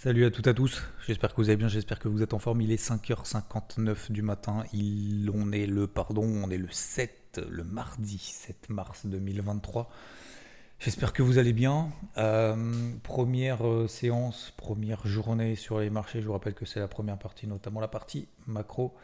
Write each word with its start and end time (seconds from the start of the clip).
Salut 0.00 0.24
à 0.26 0.30
toutes 0.30 0.46
et 0.46 0.50
à 0.50 0.54
tous, 0.54 0.80
j'espère 1.08 1.34
que 1.34 1.40
vous 1.40 1.48
allez 1.48 1.56
bien, 1.56 1.66
j'espère 1.66 1.98
que 1.98 2.06
vous 2.06 2.22
êtes 2.22 2.32
en 2.32 2.38
forme. 2.38 2.60
Il 2.60 2.70
est 2.70 2.80
5h59 2.80 4.12
du 4.12 4.22
matin, 4.22 4.62
Il, 4.72 5.28
on 5.34 5.50
est 5.50 5.66
le, 5.66 5.88
pardon, 5.88 6.22
on 6.22 6.48
est 6.50 6.56
le 6.56 6.70
7, 6.70 7.40
le 7.50 7.64
mardi 7.64 8.16
7 8.16 8.70
mars 8.70 9.06
2023. 9.06 9.90
J'espère 10.78 11.12
que 11.12 11.24
vous 11.24 11.38
allez 11.38 11.52
bien. 11.52 11.90
Euh, 12.16 12.92
première 13.02 13.66
euh, 13.66 13.88
séance, 13.88 14.54
première 14.56 15.04
journée 15.04 15.56
sur 15.56 15.80
les 15.80 15.90
marchés. 15.90 16.22
Je 16.22 16.28
vous 16.28 16.32
rappelle 16.32 16.54
que 16.54 16.64
c'est 16.64 16.78
la 16.78 16.86
première 16.86 17.18
partie, 17.18 17.48
notamment 17.48 17.80
la 17.80 17.88
partie 17.88 18.28
macro. 18.46 18.94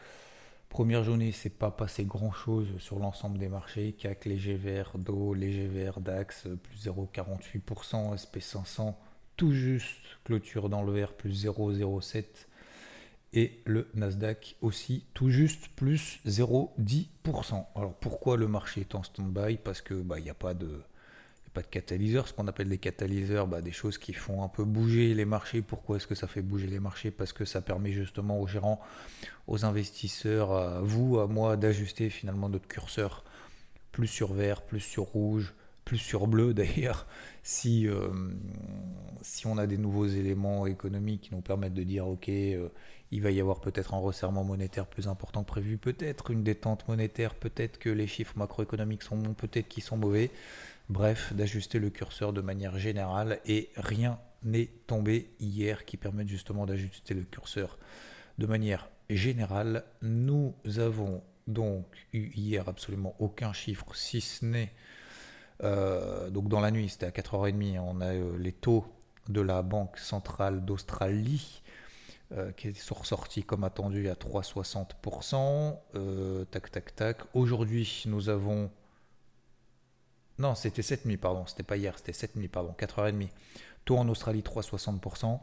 Première 0.69 1.03
journée, 1.03 1.33
c'est 1.33 1.49
pas 1.49 1.71
passé 1.71 2.05
grand 2.05 2.31
chose 2.31 2.69
sur 2.77 2.99
l'ensemble 2.99 3.37
des 3.37 3.49
marchés. 3.49 3.91
CAC 3.91 4.23
léger 4.23 4.55
vert, 4.55 4.93
DO 4.97 5.33
léger 5.33 5.67
vert, 5.67 5.99
DAX 5.99 6.47
plus 6.63 6.87
0,48%, 6.87 8.15
SP500 8.15 8.93
tout 9.37 9.53
juste 9.53 10.19
clôture 10.23 10.69
dans 10.69 10.83
le 10.83 10.91
vert 10.91 11.13
plus 11.13 11.45
0,07 11.45 12.25
et 13.33 13.59
le 13.65 13.87
Nasdaq 13.93 14.55
aussi 14.61 15.05
tout 15.13 15.29
juste 15.29 15.67
plus 15.75 16.19
0,10%. 16.25 17.65
Alors 17.75 17.93
pourquoi 17.95 18.37
le 18.37 18.47
marché 18.47 18.81
est 18.81 18.95
en 18.95 19.03
stand-by? 19.03 19.57
Parce 19.57 19.81
que 19.81 19.93
bah, 19.93 20.19
il 20.19 20.23
n'y 20.23 20.29
a 20.29 20.35
pas 20.35 20.53
de 20.53 20.81
pas 21.55 21.61
de 21.61 21.67
catalyseurs, 21.67 22.27
ce 22.27 22.33
qu'on 22.33 22.47
appelle 22.47 22.67
des 22.67 22.77
catalyseurs, 22.77 23.47
bah, 23.47 23.61
des 23.61 23.71
choses 23.71 23.97
qui 23.97 24.11
font 24.13 24.43
un 24.43 24.49
peu 24.49 24.65
bouger 24.65 25.13
les 25.13 25.23
marchés. 25.23 25.61
Pourquoi 25.61 25.95
est-ce 25.95 26.05
que 26.05 26.13
ça 26.13 26.27
fait 26.27 26.41
bouger 26.41 26.67
les 26.67 26.81
marchés? 26.81 27.11
Parce 27.11 27.31
que 27.31 27.45
ça 27.45 27.61
permet 27.61 27.93
justement 27.93 28.39
aux 28.41 28.45
gérants, 28.45 28.81
aux 29.47 29.63
investisseurs, 29.63 30.51
à 30.51 30.81
vous, 30.81 31.17
à 31.17 31.27
moi, 31.27 31.55
d'ajuster 31.55 32.09
finalement 32.09 32.49
notre 32.49 32.67
curseur. 32.67 33.23
Plus 33.93 34.07
sur 34.07 34.33
vert, 34.33 34.63
plus 34.63 34.81
sur 34.81 35.03
rouge, 35.03 35.53
plus 35.85 35.99
sur 35.99 36.27
bleu 36.27 36.53
d'ailleurs, 36.55 37.07
si, 37.43 37.87
euh, 37.87 38.09
si 39.21 39.47
on 39.47 39.57
a 39.57 39.67
des 39.67 39.77
nouveaux 39.77 40.07
éléments 40.07 40.65
économiques 40.65 41.21
qui 41.21 41.35
nous 41.35 41.41
permettent 41.41 41.73
de 41.73 41.83
dire 41.83 42.07
ok, 42.07 42.27
euh, 42.29 42.67
il 43.11 43.21
va 43.21 43.31
y 43.31 43.39
avoir 43.39 43.61
peut-être 43.61 43.93
un 43.93 43.99
resserrement 43.99 44.43
monétaire 44.43 44.87
plus 44.87 45.07
important 45.07 45.43
que 45.43 45.47
prévu, 45.47 45.77
peut-être 45.77 46.31
une 46.31 46.43
détente 46.43 46.87
monétaire, 46.87 47.35
peut-être 47.35 47.77
que 47.77 47.89
les 47.89 48.07
chiffres 48.07 48.37
macroéconomiques 48.37 49.03
sont 49.03 49.15
bons, 49.15 49.33
peut-être 49.33 49.67
qu'ils 49.67 49.83
sont 49.83 49.95
mauvais. 49.95 50.31
Bref, 50.89 51.33
d'ajuster 51.33 51.79
le 51.79 51.89
curseur 51.89 52.33
de 52.33 52.41
manière 52.41 52.77
générale 52.77 53.39
et 53.45 53.69
rien 53.75 54.19
n'est 54.43 54.69
tombé 54.87 55.29
hier 55.39 55.85
qui 55.85 55.97
permette 55.97 56.27
justement 56.27 56.65
d'ajuster 56.65 57.13
le 57.13 57.23
curseur 57.23 57.77
de 58.37 58.45
manière 58.45 58.89
générale. 59.09 59.83
Nous 60.01 60.53
avons 60.77 61.23
donc 61.47 61.85
eu 62.13 62.29
hier 62.35 62.67
absolument 62.67 63.15
aucun 63.19 63.53
chiffre, 63.53 63.95
si 63.95 64.21
ce 64.21 64.45
n'est 64.45 64.71
euh, 65.63 66.29
donc 66.29 66.47
dans 66.47 66.59
la 66.59 66.71
nuit, 66.71 66.89
c'était 66.89 67.05
à 67.05 67.11
4h30, 67.11 67.79
on 67.79 68.01
a 68.01 68.13
euh, 68.13 68.37
les 68.37 68.51
taux 68.51 68.85
de 69.29 69.41
la 69.41 69.61
Banque 69.61 69.97
centrale 69.97 70.65
d'Australie 70.65 71.61
euh, 72.31 72.51
qui 72.51 72.73
sont 72.73 72.95
ressortis 72.95 73.43
comme 73.43 73.63
attendu 73.63 74.09
à 74.09 74.15
3,60%. 74.15 76.45
tac, 76.51 76.71
tac, 76.71 76.95
tac. 76.95 77.17
Aujourd'hui, 77.33 78.03
nous 78.05 78.29
avons 78.29 78.69
non, 80.37 80.53
c'était 80.53 80.81
7,5, 80.81 81.17
pardon. 81.17 81.45
C'était 81.45 81.63
pas 81.63 81.77
hier, 81.77 81.97
c'était 81.97 82.11
7,5, 82.11 82.49
pardon. 82.49 82.75
4h30. 82.77 83.29
Taux 83.85 83.97
en 83.97 84.09
Australie, 84.09 84.41
3,60%. 84.41 85.39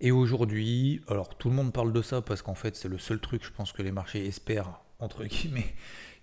Et 0.00 0.10
aujourd'hui, 0.10 1.02
alors 1.08 1.36
tout 1.36 1.48
le 1.48 1.56
monde 1.56 1.72
parle 1.72 1.92
de 1.92 2.02
ça 2.02 2.22
parce 2.22 2.40
qu'en 2.40 2.54
fait, 2.54 2.76
c'est 2.76 2.88
le 2.88 2.98
seul 2.98 3.20
truc, 3.20 3.44
je 3.44 3.50
pense, 3.50 3.72
que 3.72 3.82
les 3.82 3.92
marchés 3.92 4.26
espèrent, 4.26 4.80
entre 5.00 5.24
guillemets, 5.24 5.74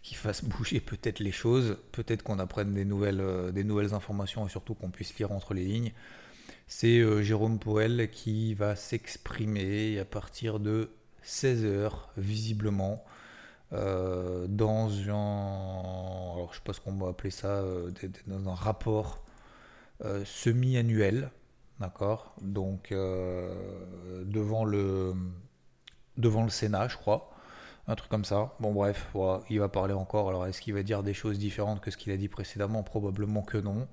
qui 0.05 0.13
fasse 0.13 0.45
bouger 0.45 0.79
peut-être 0.79 1.19
les 1.19 1.31
choses. 1.31 1.79
Peut-être 1.91 2.21
qu'on 2.21 2.37
apprenne 2.37 2.75
des 2.75 2.85
nouvelles, 2.85 3.21
euh, 3.21 3.51
des 3.51 3.63
nouvelles 3.63 3.95
informations 3.95 4.45
et 4.45 4.49
surtout 4.49 4.75
qu'on 4.75 4.91
puisse 4.91 5.17
lire 5.17 5.31
entre 5.31 5.55
les 5.55 5.65
lignes. 5.65 5.93
C'est 6.67 6.99
euh, 6.99 7.23
Jérôme 7.23 7.57
Poel 7.57 8.11
qui 8.11 8.53
va 8.53 8.75
s'exprimer 8.75 9.97
à 9.97 10.05
partir 10.05 10.59
de 10.59 10.91
16h, 11.25 11.91
visiblement. 12.17 13.03
Euh, 13.73 14.45
dans 14.47 14.91
un, 15.09 16.35
alors 16.35 16.49
je 16.51 16.57
sais 16.57 16.63
pas 16.63 16.73
ce 16.73 16.81
qu'on 16.81 16.93
va 16.93 17.09
appeler 17.09 17.31
ça, 17.31 17.63
dans 18.27 18.47
un 18.47 18.53
rapport 18.53 19.25
semi-annuel, 20.23 21.31
d'accord? 21.79 22.35
Donc 22.41 22.91
devant 22.91 24.65
le 24.65 25.13
devant 26.17 26.43
le 26.43 26.49
Sénat, 26.49 26.89
je 26.89 26.97
crois, 26.97 27.34
un 27.87 27.95
truc 27.95 28.09
comme 28.09 28.25
ça. 28.25 28.55
Bon 28.59 28.73
bref, 28.73 29.07
il 29.49 29.59
va 29.59 29.69
parler 29.69 29.93
encore. 29.93 30.29
Alors 30.29 30.47
est-ce 30.47 30.61
qu'il 30.61 30.73
va 30.73 30.83
dire 30.83 31.03
des 31.03 31.13
choses 31.13 31.37
différentes 31.37 31.81
que 31.81 31.91
ce 31.91 31.97
qu'il 31.97 32.11
a 32.11 32.17
dit 32.17 32.27
précédemment? 32.27 32.83
Probablement 32.83 33.43
que 33.43 33.57
non. 33.57 33.87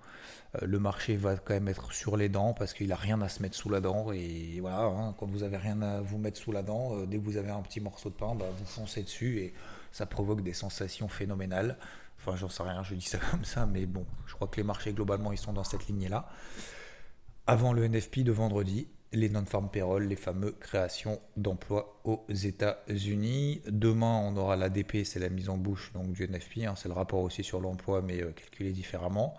le 0.60 0.78
marché 0.78 1.16
va 1.16 1.36
quand 1.36 1.54
même 1.54 1.68
être 1.68 1.92
sur 1.92 2.16
les 2.16 2.28
dents 2.28 2.54
parce 2.54 2.72
qu'il 2.72 2.90
a 2.92 2.96
rien 2.96 3.20
à 3.20 3.28
se 3.28 3.42
mettre 3.42 3.54
sous 3.54 3.68
la 3.68 3.80
dent 3.80 4.12
et 4.12 4.58
voilà, 4.60 4.84
hein, 4.84 5.14
quand 5.18 5.26
vous 5.26 5.42
avez 5.42 5.58
rien 5.58 5.82
à 5.82 6.00
vous 6.00 6.18
mettre 6.18 6.38
sous 6.38 6.52
la 6.52 6.62
dent, 6.62 7.04
dès 7.06 7.18
que 7.18 7.24
vous 7.24 7.36
avez 7.36 7.50
un 7.50 7.60
petit 7.60 7.80
morceau 7.80 8.08
de 8.08 8.14
pain, 8.14 8.34
bah, 8.34 8.46
vous 8.56 8.66
foncez 8.66 9.02
dessus 9.02 9.40
et 9.40 9.54
ça 9.92 10.06
provoque 10.06 10.42
des 10.42 10.54
sensations 10.54 11.08
phénoménales. 11.08 11.76
Enfin, 12.18 12.36
j'en 12.36 12.48
sais 12.48 12.62
rien, 12.62 12.82
je 12.82 12.94
dis 12.94 13.06
ça 13.06 13.18
comme 13.30 13.44
ça, 13.44 13.66
mais 13.66 13.84
bon, 13.84 14.06
je 14.26 14.34
crois 14.34 14.48
que 14.48 14.56
les 14.56 14.62
marchés 14.62 14.92
globalement 14.92 15.32
ils 15.32 15.38
sont 15.38 15.52
dans 15.52 15.64
cette 15.64 15.86
lignée-là. 15.86 16.28
Avant 17.46 17.72
le 17.72 17.86
NFP 17.86 18.20
de 18.20 18.32
vendredi, 18.32 18.88
les 19.12 19.28
non-farm 19.28 19.68
payroll, 19.68 20.04
les 20.04 20.16
fameux 20.16 20.52
créations 20.52 21.20
d'emplois 21.36 22.00
aux 22.04 22.24
États-Unis. 22.28 23.62
Demain, 23.68 24.20
on 24.24 24.36
aura 24.36 24.56
l'ADP, 24.56 25.04
c'est 25.04 25.18
la 25.18 25.28
mise 25.28 25.48
en 25.48 25.56
bouche 25.56 25.92
donc 25.92 26.12
du 26.12 26.26
NFP, 26.26 26.66
hein, 26.66 26.74
c'est 26.76 26.88
le 26.88 26.94
rapport 26.94 27.20
aussi 27.20 27.44
sur 27.44 27.60
l'emploi, 27.60 28.02
mais 28.02 28.22
euh, 28.22 28.32
calculé 28.32 28.72
différemment. 28.72 29.34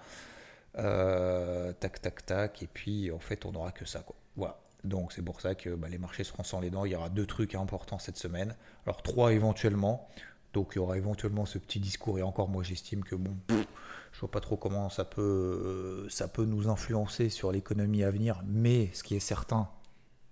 Euh, 0.77 1.73
tac, 1.73 2.01
tac, 2.01 2.25
tac, 2.25 2.63
et 2.63 2.67
puis 2.67 3.11
en 3.11 3.19
fait, 3.19 3.45
on 3.45 3.51
n'aura 3.51 3.71
que 3.71 3.85
ça. 3.85 4.03
Voilà. 4.35 4.59
Donc 4.83 5.13
c'est 5.13 5.21
pour 5.21 5.39
ça 5.39 5.55
que 5.55 5.69
bah, 5.69 5.87
les 5.89 5.97
marchés 5.97 6.23
seront 6.23 6.43
sans 6.43 6.59
les 6.59 6.69
dents. 6.69 6.85
Il 6.85 6.91
y 6.91 6.95
aura 6.95 7.09
deux 7.09 7.25
trucs 7.25 7.55
importants 7.55 7.99
cette 7.99 8.17
semaine. 8.17 8.55
Alors 8.85 9.01
trois 9.01 9.33
éventuellement. 9.33 10.09
Donc 10.53 10.73
il 10.73 10.75
y 10.75 10.79
aura 10.79 10.97
éventuellement 10.97 11.45
ce 11.45 11.57
petit 11.57 11.79
discours 11.79 12.19
et 12.19 12.21
encore 12.21 12.47
moi 12.47 12.63
j'estime 12.63 13.03
que 13.03 13.15
bon, 13.15 13.35
je 14.13 14.19
vois 14.19 14.31
pas 14.31 14.39
trop 14.39 14.55
comment 14.55 14.89
ça 14.89 15.03
peut, 15.05 15.21
euh, 15.21 16.09
ça 16.09 16.27
peut 16.27 16.45
nous 16.45 16.69
influencer 16.69 17.29
sur 17.29 17.51
l'économie 17.51 18.03
à 18.03 18.11
venir, 18.11 18.41
mais 18.45 18.89
ce 18.93 19.03
qui 19.03 19.15
est 19.15 19.19
certain, 19.19 19.67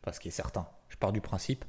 enfin 0.02 0.14
ce 0.14 0.20
qui 0.20 0.28
est 0.28 0.32
certain, 0.32 0.68
je 0.88 0.98
pars 0.98 1.12
du 1.12 1.20
principe 1.20 1.66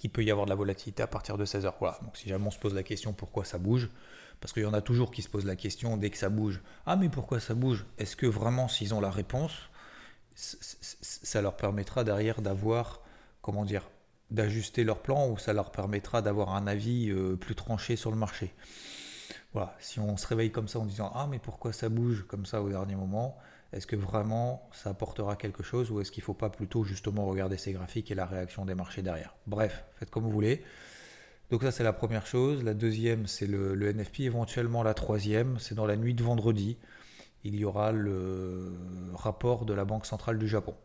qu'il 0.00 0.10
peut 0.10 0.24
y 0.24 0.30
avoir 0.30 0.46
de 0.46 0.50
la 0.50 0.56
volatilité 0.56 1.02
à 1.02 1.06
partir 1.06 1.36
de 1.36 1.44
16h. 1.44 1.74
Voilà, 1.78 1.98
donc 2.02 2.16
si 2.16 2.28
jamais 2.28 2.46
on 2.46 2.50
se 2.50 2.58
pose 2.58 2.74
la 2.74 2.82
question 2.82 3.12
pourquoi 3.12 3.44
ça 3.44 3.58
bouge, 3.58 3.90
parce 4.40 4.52
qu'il 4.52 4.62
y 4.62 4.66
en 4.66 4.72
a 4.72 4.80
toujours 4.80 5.10
qui 5.10 5.20
se 5.20 5.28
posent 5.28 5.44
la 5.44 5.56
question 5.56 5.96
dès 5.96 6.10
que 6.10 6.16
ça 6.16 6.30
bouge, 6.30 6.62
ah 6.86 6.96
mais 6.96 7.10
pourquoi 7.10 7.38
ça 7.38 7.54
bouge? 7.54 7.84
Est-ce 7.98 8.16
que 8.16 8.26
vraiment 8.26 8.68
s'ils 8.68 8.94
ont 8.94 9.00
la 9.00 9.10
réponse, 9.10 9.52
ça 10.34 11.42
leur 11.42 11.56
permettra 11.56 12.02
derrière 12.02 12.40
d'avoir, 12.40 13.02
comment 13.42 13.64
dire, 13.64 13.90
d'ajuster 14.30 14.84
leur 14.84 15.02
plan 15.02 15.28
ou 15.28 15.36
ça 15.38 15.52
leur 15.52 15.70
permettra 15.70 16.22
d'avoir 16.22 16.54
un 16.54 16.66
avis 16.66 17.10
euh, 17.10 17.36
plus 17.36 17.54
tranché 17.54 17.96
sur 17.96 18.10
le 18.10 18.16
marché? 18.16 18.54
Voilà, 19.52 19.74
si 19.80 19.98
on 19.98 20.16
se 20.16 20.26
réveille 20.26 20.52
comme 20.52 20.68
ça 20.68 20.78
en 20.78 20.84
disant 20.84 21.10
Ah, 21.14 21.26
mais 21.28 21.38
pourquoi 21.38 21.72
ça 21.72 21.88
bouge 21.88 22.24
comme 22.28 22.46
ça 22.46 22.62
au 22.62 22.68
dernier 22.68 22.94
moment 22.94 23.36
Est-ce 23.72 23.86
que 23.86 23.96
vraiment 23.96 24.68
ça 24.72 24.90
apportera 24.90 25.36
quelque 25.36 25.62
chose 25.62 25.90
ou 25.90 26.00
est-ce 26.00 26.12
qu'il 26.12 26.22
ne 26.22 26.26
faut 26.26 26.34
pas 26.34 26.50
plutôt 26.50 26.84
justement 26.84 27.26
regarder 27.26 27.56
ces 27.56 27.72
graphiques 27.72 28.10
et 28.10 28.14
la 28.14 28.26
réaction 28.26 28.64
des 28.64 28.74
marchés 28.74 29.02
derrière? 29.02 29.34
Bref, 29.46 29.84
faites 29.96 30.10
comme 30.10 30.24
vous 30.24 30.30
voulez. 30.30 30.62
Donc, 31.50 31.62
ça, 31.62 31.72
c'est 31.72 31.82
la 31.82 31.92
première 31.92 32.26
chose. 32.26 32.62
La 32.62 32.74
deuxième, 32.74 33.26
c'est 33.26 33.48
le, 33.48 33.74
NFP. 33.92 34.20
Éventuellement, 34.20 34.84
la 34.84 34.94
troisième, 34.94 35.58
c'est 35.58 35.74
dans 35.74 35.86
la 35.86 35.96
nuit 35.96 36.14
de 36.14 36.22
vendredi. 36.22 36.78
Il 37.42 37.56
y 37.56 37.64
aura 37.64 37.90
le 37.90 38.72
rapport 39.14 39.64
de 39.64 39.74
la 39.74 39.84
Banque 39.84 40.06
centrale 40.06 40.38
du 40.38 40.46
Japon. 40.46 40.76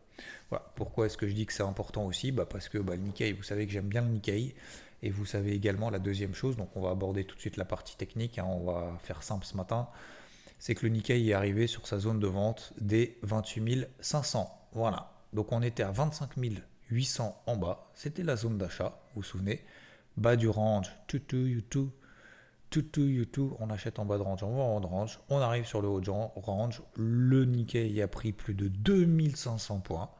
Voilà. 0.50 0.64
Pourquoi 0.74 1.06
est-ce 1.06 1.16
que 1.16 1.28
je 1.28 1.34
dis 1.34 1.46
que 1.46 1.52
c'est 1.52 1.62
important 1.62 2.04
aussi? 2.06 2.32
Bah 2.32 2.46
Parce 2.46 2.68
que 2.68 2.78
bah, 2.78 2.96
le 2.96 3.02
Nikkei, 3.02 3.32
vous 3.32 3.44
savez 3.44 3.66
que 3.66 3.72
j'aime 3.72 3.88
bien 3.88 4.02
le 4.02 4.08
Nikkei. 4.08 4.54
Et 5.02 5.10
vous 5.10 5.26
savez 5.26 5.52
également 5.52 5.90
la 5.90 5.98
deuxième 5.98 6.34
chose, 6.34 6.56
donc 6.56 6.70
on 6.74 6.80
va 6.80 6.90
aborder 6.90 7.24
tout 7.24 7.36
de 7.36 7.40
suite 7.40 7.56
la 7.56 7.64
partie 7.64 7.96
technique, 7.96 8.38
hein, 8.38 8.46
on 8.48 8.64
va 8.64 8.98
faire 9.02 9.22
simple 9.22 9.44
ce 9.44 9.56
matin, 9.56 9.88
c'est 10.58 10.74
que 10.74 10.86
le 10.86 10.92
Nikkei 10.92 11.28
est 11.28 11.34
arrivé 11.34 11.66
sur 11.66 11.86
sa 11.86 11.98
zone 11.98 12.18
de 12.18 12.26
vente 12.26 12.72
des 12.80 13.18
28 13.22 13.86
500. 14.00 14.68
Voilà. 14.72 15.12
Donc 15.32 15.52
on 15.52 15.62
était 15.62 15.82
à 15.82 15.90
25 15.90 16.30
800 16.90 17.42
en 17.46 17.56
bas, 17.56 17.90
c'était 17.94 18.22
la 18.22 18.36
zone 18.36 18.58
d'achat, 18.58 19.00
vous 19.14 19.20
vous 19.20 19.22
souvenez, 19.22 19.64
bas 20.16 20.36
du 20.36 20.48
range 20.48 20.90
2222 21.08 21.90
tout, 22.70 22.82
tout, 22.82 23.24
tout, 23.32 23.56
on 23.60 23.70
achète 23.70 23.98
en 23.98 24.04
bas 24.04 24.18
de 24.18 24.22
range, 24.22 24.42
on 24.42 24.56
va 24.56 24.62
en 24.62 24.76
haut 24.76 24.80
de 24.80 24.86
range, 24.86 25.20
on 25.28 25.38
arrive 25.38 25.66
sur 25.66 25.80
le 25.80 25.88
haut 25.88 26.00
de 26.00 26.10
range, 26.10 26.82
le 26.96 27.44
Nikkei 27.44 28.02
a 28.02 28.08
pris 28.08 28.32
plus 28.32 28.54
de 28.54 28.68
2500 28.68 29.80
points. 29.80 30.10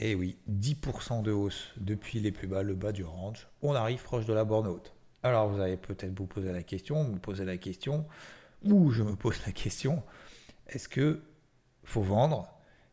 Et 0.00 0.14
oui, 0.14 0.38
10% 0.48 1.22
de 1.22 1.32
hausse 1.32 1.72
depuis 1.76 2.20
les 2.20 2.30
plus 2.30 2.46
bas, 2.46 2.62
le 2.62 2.76
bas 2.76 2.92
du 2.92 3.02
range. 3.02 3.48
On 3.62 3.74
arrive 3.74 4.00
proche 4.04 4.26
de 4.26 4.32
la 4.32 4.44
borne 4.44 4.68
haute. 4.68 4.94
Alors 5.24 5.48
vous 5.48 5.60
allez 5.60 5.76
peut-être 5.76 6.16
vous 6.16 6.26
poser 6.26 6.52
la 6.52 6.62
question, 6.62 7.02
vous 7.02 7.18
poser 7.18 7.44
la 7.44 7.56
question, 7.56 8.06
ou 8.62 8.92
je 8.92 9.02
me 9.02 9.16
pose 9.16 9.44
la 9.44 9.50
question, 9.50 10.04
est-ce 10.68 10.88
que 10.88 11.20
faut 11.82 12.02
vendre 12.02 12.48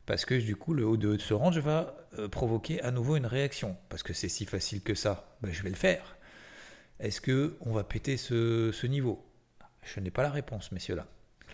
parce 0.08 0.26
que 0.26 0.34
du 0.34 0.56
coup 0.56 0.74
le 0.74 0.86
haut 0.86 0.98
de 0.98 1.18
ce 1.18 1.34
range 1.36 1.60
va 1.60 1.96
euh, 2.18 2.28
provoquer 2.28 2.82
à 2.82 2.90
nouveau 2.90 3.18
une 3.18 3.28
réaction? 3.28 3.78
Parce 3.90 4.02
que 4.02 4.14
c'est 4.14 4.30
si 4.30 4.46
facile 4.46 4.82
que 4.82 4.96
ça, 4.96 5.38
ben, 5.42 5.52
je 5.52 5.62
vais 5.62 5.70
le 5.70 5.76
faire. 5.76 6.18
Est-ce 7.00 7.22
que 7.22 7.56
on 7.62 7.72
va 7.72 7.84
péter 7.84 8.18
ce, 8.18 8.86
niveau? 8.88 9.24
Je 9.84 10.00
n'ai 10.00 10.12
pas 10.12 10.24
la 10.24 10.32
réponse, 10.32 10.72
messieurs 10.72 10.96
là. 10.96 11.06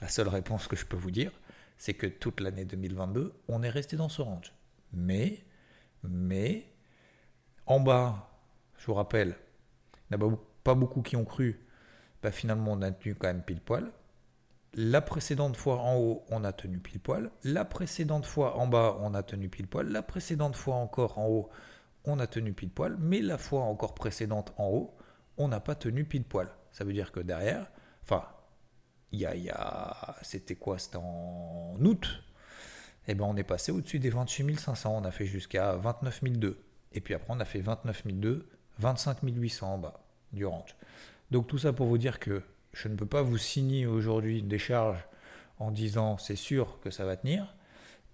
La 0.01 0.07
seule 0.07 0.30
réponse 0.30 0.69
que 0.69 0.77
je 0.77 0.86
peux 0.86 0.95
vous 0.95 1.12
dire, 1.12 1.33
c'est 1.77 1.94
que 1.94 2.07
toute 2.07 2.39
l'année 2.39 2.63
2022, 2.63 3.33
on 3.50 3.63
est 3.63 3.69
resté 3.69 3.97
dans 3.97 4.09
ce 4.09 4.21
range. 4.21 4.54
Mais, 4.93 5.43
mais, 6.03 6.65
en 7.65 7.79
bas, 7.79 8.29
je 8.77 8.85
vous 8.85 8.93
rappelle, 8.93 9.35
il 10.09 10.17
n'y 10.17 10.23
a 10.23 10.38
pas 10.63 10.75
beaucoup 10.75 11.01
qui 11.01 11.15
ont 11.15 11.25
cru, 11.25 11.65
bah 12.21 12.31
finalement 12.31 12.73
on 12.73 12.81
a 12.81 12.91
tenu 12.91 13.15
quand 13.15 13.27
même 13.27 13.43
pile 13.43 13.61
poil. 13.61 13.91
La 14.73 15.01
précédente 15.01 15.57
fois 15.57 15.79
en 15.79 15.97
haut, 15.97 16.23
on 16.29 16.43
a 16.45 16.53
tenu 16.53 16.79
pile 16.79 17.01
poil. 17.01 17.29
La 17.43 17.65
précédente 17.65 18.25
fois 18.25 18.57
en 18.57 18.67
bas, 18.67 18.97
on 19.01 19.13
a 19.13 19.21
tenu 19.21 19.49
pile 19.49 19.67
poil. 19.67 19.88
La 19.89 20.01
précédente 20.01 20.55
fois 20.55 20.75
encore 20.75 21.17
en 21.17 21.27
haut, 21.27 21.49
on 22.05 22.19
a 22.19 22.27
tenu 22.27 22.53
pile 22.53 22.69
poil. 22.69 22.95
Mais 22.97 23.21
la 23.21 23.37
fois 23.37 23.63
encore 23.63 23.94
précédente 23.95 24.53
en 24.57 24.69
haut, 24.69 24.95
on 25.37 25.49
n'a 25.49 25.59
pas 25.59 25.75
tenu 25.75 26.05
pile 26.05 26.23
poil. 26.23 26.47
Ça 26.71 26.85
veut 26.85 26.94
dire 26.94 27.11
que 27.11 27.19
derrière, 27.19 27.69
enfin, 28.03 28.25
il 29.11 29.19
y 29.19 29.25
a, 29.25 29.35
y 29.35 29.49
a 29.49 30.15
c'était 30.21 30.55
quoi 30.55 30.79
C'était 30.79 30.97
en 30.97 31.75
août. 31.83 32.23
Eh 33.07 33.15
ben 33.15 33.25
on 33.25 33.36
est 33.36 33.44
passé 33.44 33.71
au-dessus 33.71 34.00
des 34.00 34.09
28 34.09 34.59
500. 34.59 34.98
On 35.01 35.06
a 35.06 35.12
fait 35.12 35.25
jusqu'à 35.25 35.75
29 35.75 36.24
200. 36.24 36.56
Et 36.94 37.01
puis 37.01 37.13
après, 37.13 37.33
on 37.33 37.39
a 37.39 37.45
fait 37.45 37.59
29 37.59 38.07
200, 38.07 38.44
25 38.80 39.18
800 39.24 39.74
en 39.74 39.77
bas 39.77 40.03
du 40.33 40.45
range. 40.45 40.75
Donc 41.31 41.48
tout 41.48 41.57
ça 41.57 41.74
pour 41.74 41.88
vous 41.88 41.98
dire 41.98 42.19
que 42.19 42.44
je 42.74 42.88
ne 42.88 42.95
peux 42.95 43.06
pas 43.06 43.21
vous 43.21 43.38
signer 43.38 43.86
aujourd'hui 43.86 44.44
des 44.44 44.59
charges 44.59 45.06
en 45.59 45.71
disant 45.71 46.18
c'est 46.18 46.36
sûr 46.36 46.80
que 46.81 46.89
ça 46.89 47.06
va 47.06 47.18
tenir. 47.18 47.56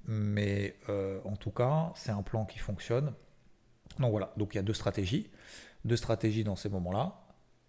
Mais 0.05 0.77
euh, 0.87 1.19
en 1.25 1.35
tout 1.35 1.51
cas, 1.51 1.91
c'est 1.95 2.11
un 2.11 2.21
plan 2.21 2.45
qui 2.45 2.59
fonctionne. 2.59 3.13
Donc 3.99 4.11
voilà, 4.11 4.31
donc 4.37 4.53
il 4.53 4.57
y 4.57 4.59
a 4.59 4.63
deux 4.63 4.73
stratégies 4.73 5.29
de 5.85 5.95
stratégie 5.95 6.43
dans 6.43 6.55
ces 6.55 6.69
moments-là. 6.69 7.19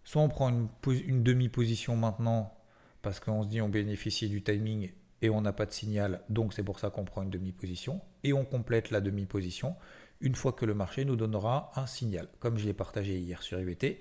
Soit 0.05 0.23
on 0.23 0.29
prend 0.29 0.49
une, 0.49 0.69
une 0.87 1.23
demi-position 1.23 1.97
maintenant 1.97 2.55
parce 3.03 3.21
qu'on 3.21 3.43
se 3.43 3.49
dit 3.49 3.61
on 3.61 3.69
bénéficie 3.69 4.29
du 4.29 4.43
timing 4.43 4.91
et 5.23 5.31
on 5.31 5.41
n'a 5.41 5.53
pas 5.53 5.67
de 5.67 5.73
signal, 5.73 6.21
donc 6.29 6.55
c'est 6.55 6.63
pour 6.63 6.79
ça 6.79 6.91
qu'on 6.91 7.05
prend 7.05 7.23
une 7.23 7.31
demi-position, 7.31 8.01
et 8.25 8.33
on 8.33 8.45
complète 8.45 8.91
la 8.91 9.01
demi-position 9.01 9.75
une 10.21 10.35
fois 10.35 10.53
que 10.53 10.65
le 10.65 10.75
marché 10.75 11.05
nous 11.05 11.17
donnera 11.17 11.71
un 11.77 11.87
signal. 11.87 12.29
Comme 12.41 12.59
je 12.59 12.67
l'ai 12.67 12.75
partagé 12.75 13.19
hier 13.19 13.43
sur 13.43 13.61
IVT, 13.61 14.01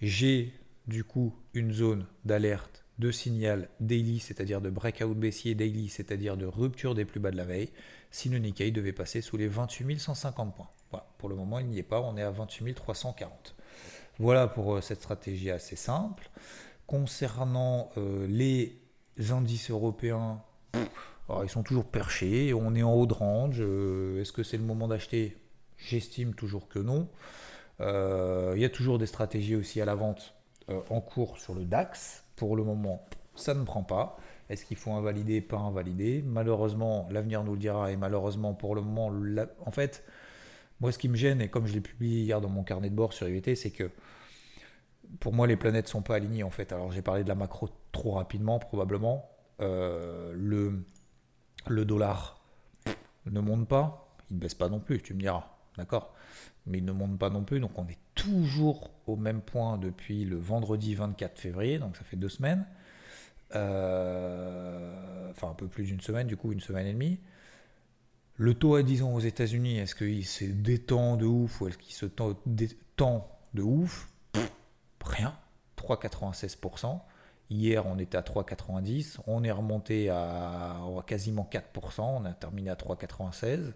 j'ai 0.00 0.52
du 0.86 1.04
coup 1.04 1.34
une 1.54 1.72
zone 1.72 2.06
d'alerte, 2.24 2.84
de 2.98 3.10
signal 3.10 3.68
daily, 3.80 4.20
c'est-à-dire 4.20 4.60
de 4.60 4.70
breakout 4.70 5.14
baissier 5.14 5.54
daily, 5.54 5.88
c'est-à-dire 5.88 6.36
de 6.36 6.46
rupture 6.46 6.94
des 6.94 7.04
plus 7.04 7.20
bas 7.20 7.30
de 7.30 7.36
la 7.36 7.44
veille, 7.44 7.70
si 8.10 8.28
le 8.28 8.38
Nikkei 8.38 8.72
devait 8.72 8.92
passer 8.92 9.20
sous 9.22 9.36
les 9.36 9.48
28 9.48 9.98
150 9.98 10.54
points. 10.54 10.68
Voilà, 10.90 11.06
pour 11.18 11.28
le 11.28 11.36
moment, 11.36 11.58
il 11.60 11.66
n'y 11.66 11.78
est 11.78 11.84
pas, 11.84 12.00
on 12.00 12.16
est 12.16 12.22
à 12.22 12.30
28 12.30 12.74
340. 12.74 13.54
Voilà 14.18 14.48
pour 14.48 14.74
euh, 14.74 14.80
cette 14.80 15.00
stratégie 15.00 15.50
assez 15.50 15.76
simple. 15.76 16.28
Concernant 16.86 17.90
euh, 17.96 18.26
les 18.26 18.79
indices 19.32 19.70
européens, 19.70 20.42
ils 21.42 21.48
sont 21.48 21.62
toujours 21.62 21.84
perchés, 21.84 22.52
on 22.54 22.74
est 22.74 22.82
en 22.82 22.92
haut 22.94 23.06
de 23.06 23.14
range. 23.14 23.58
Euh, 23.60 24.20
est-ce 24.20 24.32
que 24.32 24.42
c'est 24.42 24.56
le 24.56 24.64
moment 24.64 24.88
d'acheter? 24.88 25.36
J'estime 25.76 26.34
toujours 26.34 26.68
que 26.68 26.78
non. 26.78 27.08
Il 27.80 28.60
y 28.60 28.64
a 28.64 28.68
toujours 28.68 28.98
des 28.98 29.06
stratégies 29.06 29.56
aussi 29.56 29.80
à 29.80 29.86
la 29.86 29.94
vente 29.94 30.34
en 30.90 31.00
cours 31.00 31.38
sur 31.38 31.54
le 31.54 31.64
DAX. 31.64 32.24
Pour 32.36 32.54
le 32.54 32.62
moment, 32.62 33.06
ça 33.34 33.54
ne 33.54 33.64
prend 33.64 33.82
pas. 33.82 34.18
Est-ce 34.50 34.64
qu'il 34.64 34.76
faut 34.76 34.92
invalider, 34.92 35.40
pas 35.40 35.58
invalider 35.58 36.22
Malheureusement, 36.26 37.08
l'avenir 37.10 37.44
nous 37.44 37.52
le 37.52 37.58
dira, 37.58 37.92
et 37.92 37.96
malheureusement, 37.96 38.52
pour 38.52 38.74
le 38.74 38.82
moment, 38.82 39.12
en 39.64 39.70
fait, 39.70 40.04
moi, 40.80 40.92
ce 40.92 40.98
qui 40.98 41.08
me 41.08 41.16
gêne, 41.16 41.40
et 41.40 41.48
comme 41.48 41.66
je 41.66 41.72
l'ai 41.72 41.80
publié 41.80 42.22
hier 42.22 42.40
dans 42.40 42.48
mon 42.48 42.64
carnet 42.64 42.90
de 42.90 42.94
bord 42.94 43.12
sur 43.12 43.28
IVT, 43.28 43.54
c'est 43.54 43.70
que 43.70 43.90
pour 45.20 45.32
moi, 45.32 45.46
les 45.46 45.56
planètes 45.56 45.86
ne 45.86 45.90
sont 45.90 46.02
pas 46.02 46.16
alignées 46.16 46.42
en 46.42 46.50
fait. 46.50 46.72
Alors, 46.72 46.90
j'ai 46.92 47.02
parlé 47.02 47.22
de 47.22 47.28
la 47.28 47.34
macro 47.34 47.68
trop 47.92 48.12
rapidement, 48.12 48.58
probablement. 48.58 49.30
Euh, 49.60 50.32
le, 50.34 50.84
le 51.68 51.84
dollar 51.84 52.40
ne 53.26 53.40
monte 53.40 53.68
pas, 53.68 54.16
il 54.30 54.36
ne 54.36 54.40
baisse 54.40 54.54
pas 54.54 54.68
non 54.68 54.80
plus, 54.80 55.02
tu 55.02 55.14
me 55.14 55.20
diras, 55.20 55.56
d'accord? 55.76 56.14
Mais 56.66 56.78
il 56.78 56.84
ne 56.84 56.92
monte 56.92 57.18
pas 57.18 57.30
non 57.30 57.42
plus, 57.42 57.60
donc 57.60 57.78
on 57.78 57.86
est 57.88 57.98
toujours 58.14 58.90
au 59.06 59.16
même 59.16 59.40
point 59.40 59.78
depuis 59.78 60.24
le 60.24 60.36
vendredi 60.36 60.94
24 60.94 61.38
février, 61.38 61.78
donc 61.78 61.96
ça 61.96 62.04
fait 62.04 62.16
deux 62.16 62.28
semaines. 62.28 62.66
Euh, 63.54 65.30
enfin, 65.30 65.50
un 65.50 65.54
peu 65.54 65.66
plus 65.66 65.84
d'une 65.84 66.00
semaine, 66.00 66.26
du 66.26 66.36
coup, 66.36 66.52
une 66.52 66.60
semaine 66.60 66.86
et 66.86 66.92
demie. 66.92 67.18
Le 68.36 68.54
taux 68.54 68.74
à 68.74 68.82
10 68.82 69.02
ans 69.02 69.12
aux 69.12 69.20
États-Unis, 69.20 69.78
est-ce 69.78 69.94
qu'il 69.94 70.24
se 70.24 70.44
détend 70.44 71.16
de 71.16 71.26
ouf 71.26 71.60
ou 71.60 71.68
est-ce 71.68 71.76
qu'il 71.76 71.94
se 71.94 72.06
détend 72.46 73.28
de 73.54 73.62
ouf? 73.62 74.08
Rien. 75.04 75.34
3,96%. 75.76 77.00
Hier, 77.50 77.84
on 77.86 77.98
était 77.98 78.16
à 78.16 78.22
3,90. 78.22 79.18
On 79.26 79.42
est 79.42 79.50
remonté 79.50 80.08
à, 80.08 80.76
quasiment 81.06 81.48
4%. 81.50 82.00
On 82.00 82.24
a 82.24 82.32
terminé 82.32 82.70
à 82.70 82.76
3,96. 82.76 83.72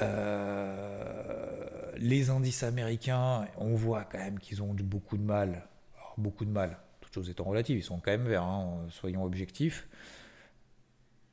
Euh, 0.00 1.92
les 1.96 2.30
indices 2.30 2.62
américains, 2.64 3.46
on 3.56 3.74
voit 3.74 4.04
quand 4.04 4.18
même 4.18 4.38
qu'ils 4.38 4.62
ont 4.62 4.74
beaucoup 4.74 5.16
de 5.16 5.22
mal. 5.22 5.68
beaucoup 6.16 6.44
de 6.44 6.50
mal. 6.50 6.78
Toutes 7.00 7.14
choses 7.14 7.30
étant 7.30 7.44
relatives, 7.44 7.78
ils 7.78 7.82
sont 7.82 8.00
quand 8.00 8.10
même 8.10 8.26
verts, 8.26 8.42
hein, 8.42 8.86
soyons 8.90 9.24
objectifs. 9.24 9.88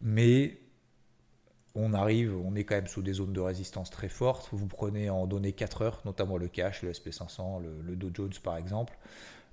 Mais 0.01 0.60
on 1.75 1.94
arrive, 1.94 2.36
on 2.38 2.56
est 2.56 2.63
quand 2.63 2.75
même 2.75 2.88
sous 2.88 3.01
des 3.01 3.13
zones 3.13 3.33
de 3.33 3.42
résistance 3.42 3.89
très 3.89 4.10
fortes. 4.10 4.50
Vous 4.51 4.68
prenez 4.68 5.10
en 5.10 5.28
données 5.28 5.54
4 5.54 5.81
heures, 5.81 6.01
notamment 6.06 6.38
le 6.38 6.48
cash, 6.48 6.81
le 6.83 6.92
SP500, 6.92 7.62
le, 7.62 7.95
Dow 7.95 8.10
Jones 8.13 8.33
par 8.42 8.57
exemple. 8.57 8.98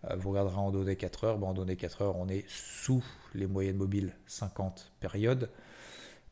Euh, 0.05 0.17
vous 0.17 0.31
regarderez 0.31 0.57
en 0.57 0.71
données 0.71 0.97
4 0.97 1.25
heures. 1.25 1.45
en 1.45 1.55
données 1.55 1.77
4 1.77 2.03
heures, 2.03 2.17
on 2.17 2.29
est 2.29 2.45
sous 2.49 3.05
les 3.35 3.47
moyennes 3.47 3.77
mobiles 3.77 4.15
50 4.27 4.93
périodes 5.01 5.51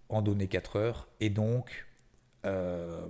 en 0.08 0.22
données 0.22 0.48
4 0.48 0.76
heures. 0.76 1.08
Et 1.20 1.30
donc, 1.30 1.86
euh, 2.44 3.06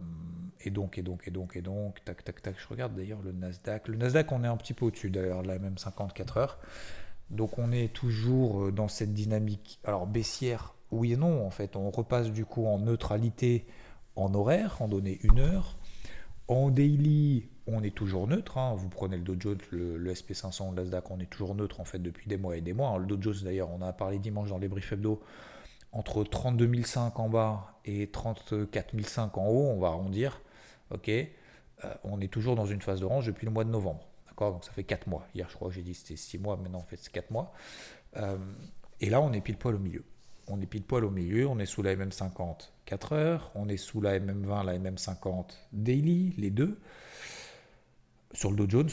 et 0.60 0.70
donc, 0.70 0.98
et 0.98 1.02
donc, 1.02 1.26
et 1.26 1.30
donc, 1.30 1.56
et 1.56 1.62
donc, 1.62 2.04
tac, 2.04 2.24
tac, 2.24 2.42
tac. 2.42 2.56
Je 2.58 2.68
regarde 2.68 2.94
d'ailleurs 2.94 3.22
le 3.22 3.32
Nasdaq. 3.32 3.88
Le 3.88 3.96
Nasdaq, 3.96 4.30
on 4.32 4.44
est 4.44 4.48
un 4.48 4.56
petit 4.56 4.74
peu 4.74 4.86
au-dessus 4.86 5.10
d'ailleurs 5.10 5.42
la 5.42 5.58
même 5.58 5.78
54 5.78 6.36
heures. 6.36 6.58
Donc 7.30 7.58
on 7.58 7.70
est 7.70 7.92
toujours 7.92 8.64
euh, 8.64 8.72
dans 8.72 8.88
cette 8.88 9.14
dynamique, 9.14 9.78
alors 9.84 10.06
baissière 10.06 10.74
oui 10.90 11.12
et 11.12 11.16
non, 11.16 11.46
en 11.46 11.50
fait. 11.50 11.76
On 11.76 11.90
repasse 11.90 12.30
du 12.30 12.44
coup 12.44 12.66
en 12.66 12.78
neutralité 12.78 13.66
en 14.16 14.34
horaire, 14.34 14.76
en 14.80 14.88
données 14.88 15.18
une 15.22 15.38
heure. 15.38 15.76
En 16.48 16.70
daily, 16.70 17.48
on 17.72 17.82
est 17.82 17.94
toujours 17.94 18.26
neutre. 18.26 18.58
Hein. 18.58 18.74
Vous 18.76 18.88
prenez 18.88 19.16
le 19.16 19.22
Dow 19.22 19.36
Jones, 19.38 19.58
le, 19.70 20.12
SP500, 20.12 20.70
le 20.70 20.82
Nasdaq, 20.82 21.10
on 21.10 21.20
est 21.20 21.30
toujours 21.30 21.54
neutre 21.54 21.80
en 21.80 21.84
fait 21.84 21.98
depuis 21.98 22.28
des 22.28 22.36
mois 22.36 22.56
et 22.56 22.60
des 22.60 22.72
mois. 22.72 22.98
Le 22.98 23.06
Dow 23.06 23.20
Jones 23.20 23.42
d'ailleurs, 23.44 23.70
on 23.70 23.82
a 23.82 23.92
parlé 23.92 24.18
dimanche 24.18 24.50
dans 24.50 24.58
les 24.58 24.68
briefs 24.68 24.92
hebdo, 24.92 25.22
entre 25.92 26.24
32 26.24 26.82
500 26.82 27.12
en 27.16 27.28
bas 27.28 27.74
et 27.84 28.08
34 28.08 29.00
500 29.00 29.32
en 29.34 29.46
haut, 29.46 29.70
on 29.70 29.80
va 29.80 29.88
arrondir. 29.88 30.40
Ok, 30.90 31.08
euh, 31.08 31.24
on 32.04 32.20
est 32.20 32.28
toujours 32.32 32.56
dans 32.56 32.66
une 32.66 32.80
phase 32.80 33.00
de 33.00 33.06
range 33.06 33.26
depuis 33.26 33.46
le 33.46 33.52
mois 33.52 33.64
de 33.64 33.70
novembre. 33.70 34.06
D'accord, 34.26 34.52
donc 34.52 34.64
ça 34.64 34.72
fait 34.72 34.84
4 34.84 35.06
mois. 35.06 35.26
Hier, 35.34 35.48
je 35.48 35.54
crois 35.54 35.68
que 35.68 35.74
j'ai 35.74 35.82
dit 35.82 35.94
c'était 35.94 36.16
6 36.16 36.38
mois, 36.38 36.56
maintenant 36.56 36.78
en 36.78 36.84
fait 36.84 36.98
c'est 37.00 37.12
4 37.12 37.30
mois. 37.30 37.52
Euh, 38.16 38.36
et 39.00 39.08
là, 39.08 39.20
on 39.20 39.32
est 39.32 39.40
pile 39.40 39.56
poil 39.56 39.76
au 39.76 39.78
milieu 39.78 40.04
on 40.50 40.60
est 40.60 40.66
pile 40.66 40.82
poil 40.82 41.04
au 41.04 41.10
milieu, 41.10 41.46
on 41.46 41.58
est 41.58 41.66
sous 41.66 41.82
la 41.82 41.94
MM50 41.94 42.70
4 42.84 43.12
heures, 43.12 43.50
on 43.54 43.68
est 43.68 43.76
sous 43.76 44.00
la 44.00 44.18
MM20, 44.18 44.64
la 44.64 44.78
MM50 44.78 45.44
daily, 45.72 46.34
les 46.36 46.50
deux, 46.50 46.78
sur 48.32 48.50
le 48.50 48.56
Dow 48.56 48.68
Jones. 48.68 48.90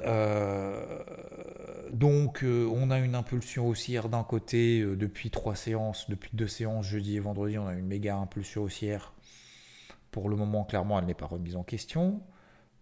Euh, 0.00 1.04
donc 1.92 2.42
euh, 2.42 2.66
on 2.72 2.90
a 2.90 2.98
une 2.98 3.14
impulsion 3.14 3.68
haussière 3.68 4.08
d'un 4.08 4.24
côté 4.24 4.80
euh, 4.80 4.96
depuis 4.96 5.30
trois 5.30 5.54
séances, 5.54 6.08
depuis 6.08 6.30
deux 6.32 6.48
séances, 6.48 6.86
jeudi 6.86 7.16
et 7.16 7.20
vendredi, 7.20 7.58
on 7.58 7.66
a 7.66 7.74
une 7.74 7.86
méga 7.86 8.16
impulsion 8.16 8.62
haussière. 8.62 9.12
Pour 10.10 10.28
le 10.28 10.36
moment, 10.36 10.64
clairement, 10.64 10.98
elle 10.98 11.06
n'est 11.06 11.14
pas 11.14 11.26
remise 11.26 11.56
en 11.56 11.62
question. 11.62 12.22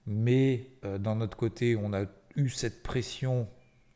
Mais 0.07 0.67
d'un 0.83 1.21
autre 1.21 1.37
côté, 1.37 1.77
on 1.77 1.93
a 1.93 2.07
eu 2.35 2.49
cette 2.49 2.83
pression 2.83 3.47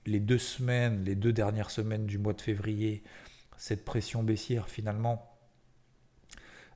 les 0.07 0.21
deux 0.21 0.39
semaines, 0.39 1.03
les 1.03 1.17
deux 1.17 1.33
dernières 1.33 1.71
semaines 1.71 2.07
du 2.07 2.19
mois 2.19 2.35
de 2.35 2.41
février, 2.41 3.03
cette 3.57 3.85
pression 3.85 4.23
baissière 4.23 4.69
finalement 4.69 5.34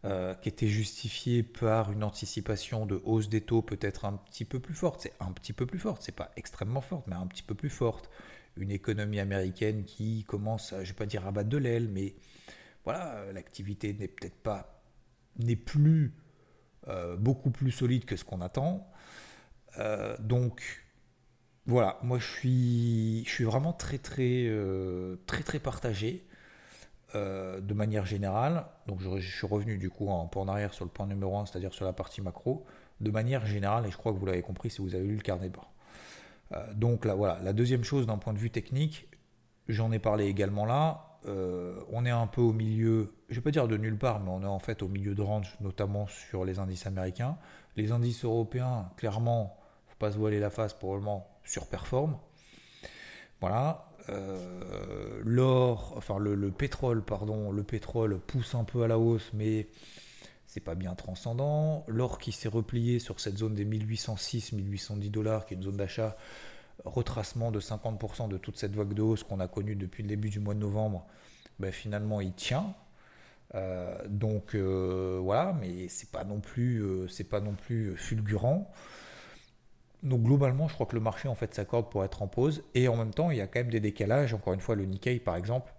euh, 0.04 0.32
qui 0.34 0.48
était 0.48 0.68
justifiée 0.68 1.42
par 1.42 1.90
une 1.90 2.04
anticipation 2.04 2.86
de 2.86 3.02
hausse 3.04 3.28
des 3.28 3.40
taux 3.40 3.62
peut-être 3.62 4.04
un 4.04 4.12
petit 4.12 4.44
peu 4.44 4.60
plus 4.60 4.74
forte. 4.74 5.00
C'est 5.00 5.12
un 5.18 5.32
petit 5.32 5.52
peu 5.52 5.66
plus 5.66 5.80
forte, 5.80 6.02
c'est 6.02 6.14
pas 6.14 6.30
extrêmement 6.36 6.80
forte, 6.80 7.08
mais 7.08 7.16
un 7.16 7.26
petit 7.26 7.42
peu 7.42 7.56
plus 7.56 7.68
forte. 7.68 8.08
une 8.56 8.70
économie 8.70 9.18
américaine 9.18 9.84
qui 9.84 10.22
commence, 10.24 10.72
à, 10.72 10.84
je 10.84 10.90
vais 10.90 10.96
pas 10.96 11.06
dire 11.06 11.26
à 11.26 11.32
battre 11.32 11.48
de 11.48 11.56
l'aile, 11.56 11.88
mais 11.88 12.14
voilà, 12.84 13.24
l'activité 13.32 13.92
n'est 13.92 14.06
peut-être 14.06 14.40
pas, 14.40 14.82
n'est 15.36 15.56
plus 15.56 16.14
euh, 16.86 17.16
beaucoup 17.16 17.50
plus 17.50 17.72
solide 17.72 18.04
que 18.04 18.14
ce 18.14 18.24
qu'on 18.24 18.40
attend. 18.40 18.88
Euh, 19.78 20.16
donc 20.20 20.84
voilà, 21.66 21.98
moi 22.04 22.20
je 22.20 22.26
suis, 22.26 23.24
je 23.26 23.30
suis 23.30 23.44
vraiment 23.44 23.72
très 23.72 23.98
très 23.98 24.48
très 25.26 25.42
très 25.42 25.58
partagé 25.58 26.27
de 27.14 27.74
manière 27.74 28.04
générale. 28.04 28.66
Donc 28.86 29.00
je, 29.00 29.18
suis 29.18 29.46
revenu 29.46 29.78
du 29.78 29.90
coup 29.90 30.08
en 30.08 30.48
arrière 30.48 30.74
sur 30.74 30.84
le 30.84 30.90
point 30.90 31.06
numéro 31.06 31.36
1, 31.38 31.46
c'est-à-dire 31.46 31.72
sur 31.72 31.84
la 31.84 31.92
partie 31.92 32.20
macro, 32.20 32.64
de 33.00 33.10
manière 33.10 33.46
générale, 33.46 33.86
et 33.86 33.90
je 33.90 33.96
crois 33.96 34.12
que 34.12 34.18
vous 34.18 34.26
l'avez 34.26 34.42
compris 34.42 34.70
si 34.70 34.82
vous 34.82 34.94
avez 34.94 35.06
lu 35.06 35.16
le 35.16 35.22
carnet 35.22 35.48
de 35.48 35.54
bord. 35.54 35.72
donc 36.74 37.04
là 37.04 37.14
voilà, 37.14 37.40
la 37.42 37.52
deuxième 37.52 37.84
chose 37.84 38.06
d'un 38.06 38.18
point 38.18 38.34
de 38.34 38.38
vue 38.38 38.50
technique, 38.50 39.08
j'en 39.68 39.90
ai 39.92 39.98
parlé 39.98 40.26
également 40.26 40.66
là, 40.66 41.08
euh, 41.26 41.80
on 41.90 42.06
est 42.06 42.10
un 42.10 42.26
peu 42.26 42.40
au 42.40 42.52
milieu, 42.52 43.14
je 43.28 43.34
ne 43.34 43.40
vais 43.40 43.44
pas 43.44 43.50
dire 43.50 43.68
de 43.68 43.76
nulle 43.76 43.98
part, 43.98 44.20
mais 44.20 44.30
on 44.30 44.42
est 44.42 44.46
en 44.46 44.58
fait 44.58 44.82
au 44.82 44.88
milieu 44.88 45.14
de 45.14 45.22
range, 45.22 45.56
notamment 45.60 46.06
sur 46.06 46.44
les 46.44 46.58
indices 46.58 46.86
américains. 46.86 47.36
Les 47.76 47.92
indices 47.92 48.24
européens, 48.24 48.90
clairement, 48.96 49.56
faut 49.88 49.98
pas 49.98 50.12
se 50.12 50.18
voiler 50.18 50.40
la 50.40 50.50
face, 50.50 50.74
probablement 50.74 51.28
surperforment. 51.44 52.18
Voilà. 53.40 53.87
Euh, 54.10 55.20
l'or, 55.24 55.94
enfin 55.96 56.18
le, 56.18 56.50
pétrole, 56.50 57.02
pardon, 57.02 57.50
le 57.50 57.62
pétrole 57.62 58.18
pousse 58.18 58.54
un 58.54 58.64
peu 58.64 58.82
à 58.82 58.88
la 58.88 58.98
hausse, 58.98 59.30
mais 59.34 59.68
c'est 60.46 60.60
pas 60.60 60.74
bien 60.74 60.94
transcendant. 60.94 61.84
L'or 61.88 62.18
qui 62.18 62.32
s'est 62.32 62.48
replié 62.48 62.98
sur 62.98 63.20
cette 63.20 63.38
zone 63.38 63.54
des 63.54 63.64
1806-1810 63.64 65.10
dollars, 65.10 65.46
qui 65.46 65.54
est 65.54 65.56
une 65.56 65.62
zone 65.62 65.76
d'achat, 65.76 66.16
retracement 66.84 67.50
de 67.50 67.60
50% 67.60 68.28
de 68.28 68.38
toute 68.38 68.56
cette 68.56 68.74
vague 68.74 68.94
de 68.94 69.02
hausse 69.02 69.24
qu'on 69.24 69.40
a 69.40 69.48
connue 69.48 69.76
depuis 69.76 70.02
le 70.02 70.08
début 70.08 70.30
du 70.30 70.40
mois 70.40 70.54
de 70.54 70.60
novembre, 70.60 71.06
ben 71.58 71.72
finalement 71.72 72.20
il 72.20 72.32
tient. 72.32 72.74
Euh, 73.54 73.96
donc 74.08 74.54
euh, 74.54 75.18
voilà, 75.22 75.54
mais 75.60 75.88
c'est 75.88 76.10
pas 76.10 76.24
non 76.24 76.40
plus, 76.40 76.82
c'est 77.08 77.24
pas 77.28 77.40
non 77.40 77.54
plus 77.54 77.96
fulgurant. 77.96 78.70
Donc 80.02 80.22
globalement, 80.22 80.68
je 80.68 80.74
crois 80.74 80.86
que 80.86 80.94
le 80.94 81.00
marché 81.00 81.28
en 81.28 81.34
fait 81.34 81.54
s'accorde 81.54 81.90
pour 81.90 82.04
être 82.04 82.22
en 82.22 82.28
pause 82.28 82.62
et 82.74 82.88
en 82.88 82.96
même 82.96 83.12
temps, 83.12 83.30
il 83.30 83.38
y 83.38 83.40
a 83.40 83.46
quand 83.46 83.60
même 83.60 83.70
des 83.70 83.80
décalages. 83.80 84.32
Encore 84.34 84.52
une 84.52 84.60
fois, 84.60 84.74
le 84.74 84.84
Nikkei 84.84 85.18
par 85.18 85.36
exemple, 85.36 85.72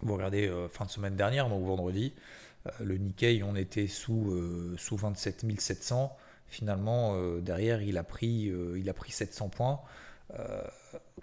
vous 0.00 0.14
regardez 0.14 0.52
fin 0.70 0.84
de 0.84 0.90
semaine 0.90 1.16
dernière, 1.16 1.48
donc 1.48 1.64
vendredi, 1.64 2.14
le 2.80 2.96
Nikkei, 2.98 3.42
on 3.44 3.54
était 3.54 3.86
sous 3.86 4.76
sous 4.76 4.96
27 4.96 5.44
700. 5.60 6.16
Finalement, 6.46 7.16
derrière, 7.38 7.80
il 7.82 7.96
a 7.96 8.04
pris 8.04 8.52
il 8.76 8.88
a 8.88 8.94
pris 8.94 9.12
700 9.12 9.48
points. 9.50 9.80
Euh, 10.34 10.62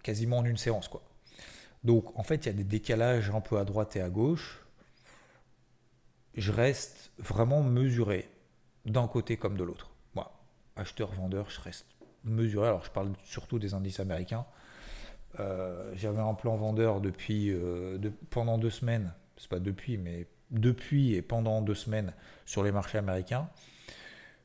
quasiment 0.02 0.40
en 0.40 0.46
une 0.46 0.58
séance. 0.58 0.88
Quoi. 0.88 1.02
Donc 1.84 2.18
en 2.18 2.24
fait, 2.24 2.46
il 2.46 2.46
y 2.48 2.50
a 2.50 2.54
des 2.54 2.64
décalages 2.64 3.30
un 3.30 3.42
peu 3.42 3.60
à 3.60 3.66
droite 3.66 3.96
et 3.96 4.02
à 4.02 4.10
gauche. 4.10 4.66
Je 6.36 6.52
reste 6.52 7.12
vraiment 7.18 7.62
mesuré 7.62 8.30
d'un 8.86 9.08
côté 9.08 9.38
comme 9.38 9.58
de 9.58 9.64
l'autre. 9.64 9.92
Moi, 10.16 10.32
acheteur-vendeur, 10.76 11.50
je 11.50 11.62
reste 11.62 11.86
mesuré. 12.26 12.68
Alors 12.68 12.84
je 12.84 12.92
parle 12.92 13.12
surtout 13.24 13.60
des 13.60 13.74
indices 13.74 14.00
américains. 14.00 14.46
Euh, 15.40 15.92
j'avais 15.96 16.22
un 16.22 16.34
plan 16.34 16.56
vendeur 16.56 17.02
depuis 17.02 17.52
euh, 17.52 17.98
pendant 18.30 18.58
deux 18.58 18.70
semaines. 18.70 19.14
C'est 19.38 19.50
pas 19.50 19.60
depuis, 19.60 19.98
mais 19.98 20.28
depuis 20.52 21.14
et 21.14 21.22
pendant 21.22 21.62
deux 21.62 21.76
semaines 21.76 22.14
sur 22.46 22.64
les 22.64 22.72
marchés 22.72 22.98
américains. 22.98 23.50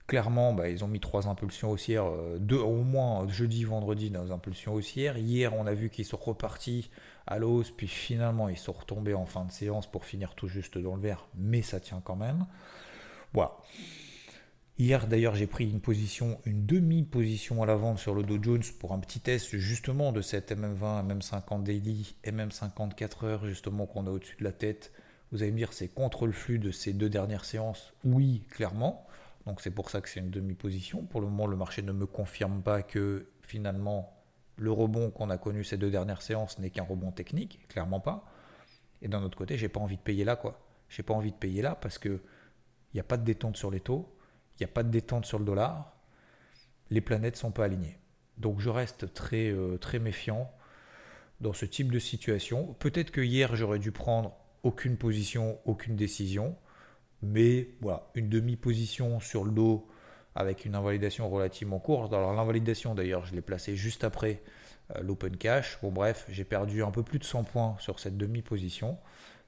Clairement, 0.06 0.52
bah, 0.52 0.68
ils 0.68 0.82
ont 0.82 0.88
mis 0.88 0.98
trois 0.98 1.28
impulsions 1.28 1.70
haussières, 1.70 2.06
euh, 2.06 2.38
deux, 2.40 2.58
au 2.58 2.82
moins 2.82 3.28
jeudi, 3.28 3.62
vendredi, 3.62 4.10
dans 4.10 4.24
les 4.24 4.32
impulsions 4.32 4.74
haussières. 4.74 5.16
Hier, 5.16 5.54
on 5.54 5.66
a 5.68 5.72
vu 5.72 5.88
qu'ils 5.88 6.04
sont 6.04 6.16
repartis 6.16 6.90
à 7.28 7.38
l'hausse, 7.38 7.70
puis 7.70 7.86
finalement, 7.86 8.48
ils 8.48 8.58
sont 8.58 8.72
retombés 8.72 9.14
en 9.14 9.24
fin 9.24 9.44
de 9.44 9.52
séance 9.52 9.88
pour 9.88 10.04
finir 10.04 10.34
tout 10.34 10.48
juste 10.48 10.78
dans 10.78 10.96
le 10.96 11.02
vert, 11.02 11.28
mais 11.36 11.62
ça 11.62 11.78
tient 11.78 12.00
quand 12.02 12.16
même. 12.16 12.46
Voilà. 13.32 13.52
Hier, 14.80 15.06
d'ailleurs, 15.06 15.34
j'ai 15.34 15.46
pris 15.46 15.68
une 15.68 15.82
position, 15.82 16.40
une 16.46 16.64
demi-position 16.64 17.62
à 17.62 17.66
la 17.66 17.76
vente 17.76 17.98
sur 17.98 18.14
le 18.14 18.22
Dow 18.22 18.42
Jones 18.42 18.62
pour 18.78 18.94
un 18.94 18.98
petit 18.98 19.20
test 19.20 19.54
justement 19.58 20.10
de 20.10 20.22
cette 20.22 20.52
MM20, 20.52 21.06
MM50 21.06 21.62
daily, 21.64 22.16
MM50 22.24 22.94
4 22.94 23.24
heures, 23.24 23.44
justement, 23.44 23.84
qu'on 23.84 24.06
a 24.06 24.10
au-dessus 24.10 24.38
de 24.38 24.44
la 24.44 24.52
tête. 24.52 24.90
Vous 25.32 25.42
allez 25.42 25.52
me 25.52 25.58
dire, 25.58 25.74
c'est 25.74 25.88
contre 25.88 26.24
le 26.24 26.32
flux 26.32 26.58
de 26.58 26.70
ces 26.70 26.94
deux 26.94 27.10
dernières 27.10 27.44
séances? 27.44 27.92
Oui, 28.06 28.44
clairement. 28.48 29.06
Donc 29.44 29.60
c'est 29.60 29.70
pour 29.70 29.90
ça 29.90 30.00
que 30.00 30.08
c'est 30.08 30.20
une 30.20 30.30
demi-position. 30.30 31.02
Pour 31.02 31.20
le 31.20 31.26
moment, 31.26 31.46
le 31.46 31.58
marché 31.58 31.82
ne 31.82 31.92
me 31.92 32.06
confirme 32.06 32.62
pas 32.62 32.82
que 32.82 33.26
finalement 33.42 34.16
le 34.56 34.72
rebond 34.72 35.10
qu'on 35.10 35.28
a 35.28 35.36
connu 35.36 35.62
ces 35.62 35.76
deux 35.76 35.90
dernières 35.90 36.22
séances 36.22 36.58
n'est 36.58 36.70
qu'un 36.70 36.84
rebond 36.84 37.12
technique, 37.12 37.68
clairement 37.68 38.00
pas. 38.00 38.24
Et 39.02 39.08
d'un 39.08 39.22
autre 39.22 39.36
côté, 39.36 39.58
j'ai 39.58 39.68
pas 39.68 39.80
envie 39.80 39.98
de 39.98 40.02
payer 40.02 40.24
là 40.24 40.36
quoi. 40.36 40.58
J'ai 40.88 41.02
pas 41.02 41.12
envie 41.12 41.32
de 41.32 41.36
payer 41.36 41.60
là 41.60 41.74
parce 41.74 41.98
que 41.98 42.22
il 42.92 42.96
n'y 42.96 43.00
a 43.00 43.04
pas 43.04 43.18
de 43.18 43.24
détente 43.24 43.58
sur 43.58 43.70
les 43.70 43.80
taux, 43.80 44.08
il 44.60 44.64
n'y 44.64 44.70
a 44.70 44.72
pas 44.72 44.82
de 44.82 44.90
détente 44.90 45.24
sur 45.24 45.38
le 45.38 45.44
dollar, 45.44 45.96
les 46.90 47.00
planètes 47.00 47.36
sont 47.36 47.50
pas 47.50 47.64
alignées. 47.64 47.98
Donc 48.36 48.60
je 48.60 48.68
reste 48.68 49.12
très 49.14 49.50
euh, 49.50 49.78
très 49.78 49.98
méfiant 49.98 50.50
dans 51.40 51.54
ce 51.54 51.64
type 51.64 51.90
de 51.90 51.98
situation. 51.98 52.74
Peut-être 52.78 53.10
que 53.10 53.22
hier 53.22 53.56
j'aurais 53.56 53.78
dû 53.78 53.90
prendre 53.90 54.36
aucune 54.62 54.96
position, 54.96 55.58
aucune 55.64 55.96
décision. 55.96 56.56
Mais 57.22 57.68
voilà, 57.80 58.10
une 58.14 58.28
demi-position 58.28 59.20
sur 59.20 59.44
le 59.44 59.50
dos 59.50 59.88
avec 60.34 60.64
une 60.64 60.74
invalidation 60.74 61.28
relativement 61.28 61.78
courte. 61.78 62.12
Alors 62.12 62.34
l'invalidation 62.34 62.94
d'ailleurs, 62.94 63.24
je 63.26 63.34
l'ai 63.34 63.42
placée 63.42 63.76
juste 63.76 64.04
après 64.04 64.42
euh, 64.94 65.00
l'open 65.02 65.36
cash. 65.36 65.78
Bon 65.82 65.90
bref, 65.90 66.26
j'ai 66.28 66.44
perdu 66.44 66.82
un 66.82 66.90
peu 66.90 67.02
plus 67.02 67.18
de 67.18 67.24
100 67.24 67.44
points 67.44 67.76
sur 67.78 67.98
cette 67.98 68.16
demi-position 68.16 68.98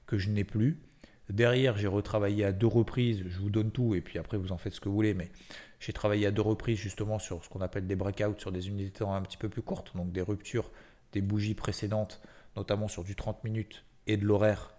que 0.05 0.17
je 0.17 0.29
n'ai 0.29 0.43
plus. 0.43 0.81
Derrière, 1.29 1.77
j'ai 1.77 1.87
retravaillé 1.87 2.43
à 2.45 2.51
deux 2.51 2.67
reprises, 2.67 3.23
je 3.25 3.39
vous 3.39 3.49
donne 3.49 3.71
tout 3.71 3.95
et 3.95 4.01
puis 4.01 4.19
après 4.19 4.37
vous 4.37 4.51
en 4.51 4.57
faites 4.57 4.73
ce 4.73 4.81
que 4.81 4.89
vous 4.89 4.95
voulez, 4.95 5.13
mais 5.13 5.31
j'ai 5.79 5.93
travaillé 5.93 6.25
à 6.25 6.31
deux 6.31 6.41
reprises 6.41 6.77
justement 6.77 7.17
sur 7.17 7.43
ce 7.43 7.49
qu'on 7.49 7.61
appelle 7.61 7.87
des 7.87 7.95
breakouts 7.95 8.39
sur 8.39 8.51
des 8.51 8.67
unités 8.67 8.99
temps 8.99 9.13
un 9.13 9.21
petit 9.21 9.37
peu 9.37 9.49
plus 9.49 9.61
courtes, 9.61 9.95
donc 9.95 10.11
des 10.11 10.21
ruptures 10.21 10.69
des 11.13 11.21
bougies 11.21 11.53
précédentes, 11.53 12.21
notamment 12.57 12.87
sur 12.87 13.03
du 13.03 13.15
30 13.15 13.43
minutes 13.43 13.85
et 14.07 14.17
de 14.17 14.25
l'horaire 14.25 14.73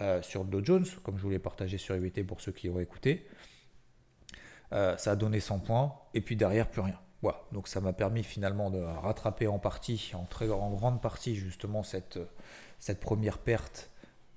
euh, 0.00 0.22
sur 0.22 0.44
le 0.44 0.50
Dow 0.50 0.64
Jones, 0.64 0.86
comme 1.02 1.18
je 1.18 1.22
vous 1.22 1.30
l'ai 1.30 1.38
partagé 1.38 1.76
sur 1.76 1.94
IBT 1.94 2.26
pour 2.26 2.40
ceux 2.40 2.52
qui 2.52 2.70
ont 2.70 2.80
écouté. 2.80 3.28
Euh, 4.72 4.96
ça 4.96 5.12
a 5.12 5.16
donné 5.16 5.40
100 5.40 5.58
points, 5.60 5.94
et 6.14 6.22
puis 6.22 6.36
derrière, 6.36 6.70
plus 6.70 6.80
rien. 6.80 6.98
Voilà. 7.20 7.42
Donc 7.52 7.68
ça 7.68 7.80
m'a 7.80 7.92
permis 7.92 8.22
finalement 8.22 8.70
de 8.70 8.78
rattraper 8.78 9.46
en 9.46 9.58
partie, 9.58 10.12
en, 10.14 10.24
très, 10.24 10.46
grande 10.46 11.00
partie 11.02 11.36
justement 11.36 11.82
cette 11.82 12.18
première 13.00 13.38
perte, 13.38 13.91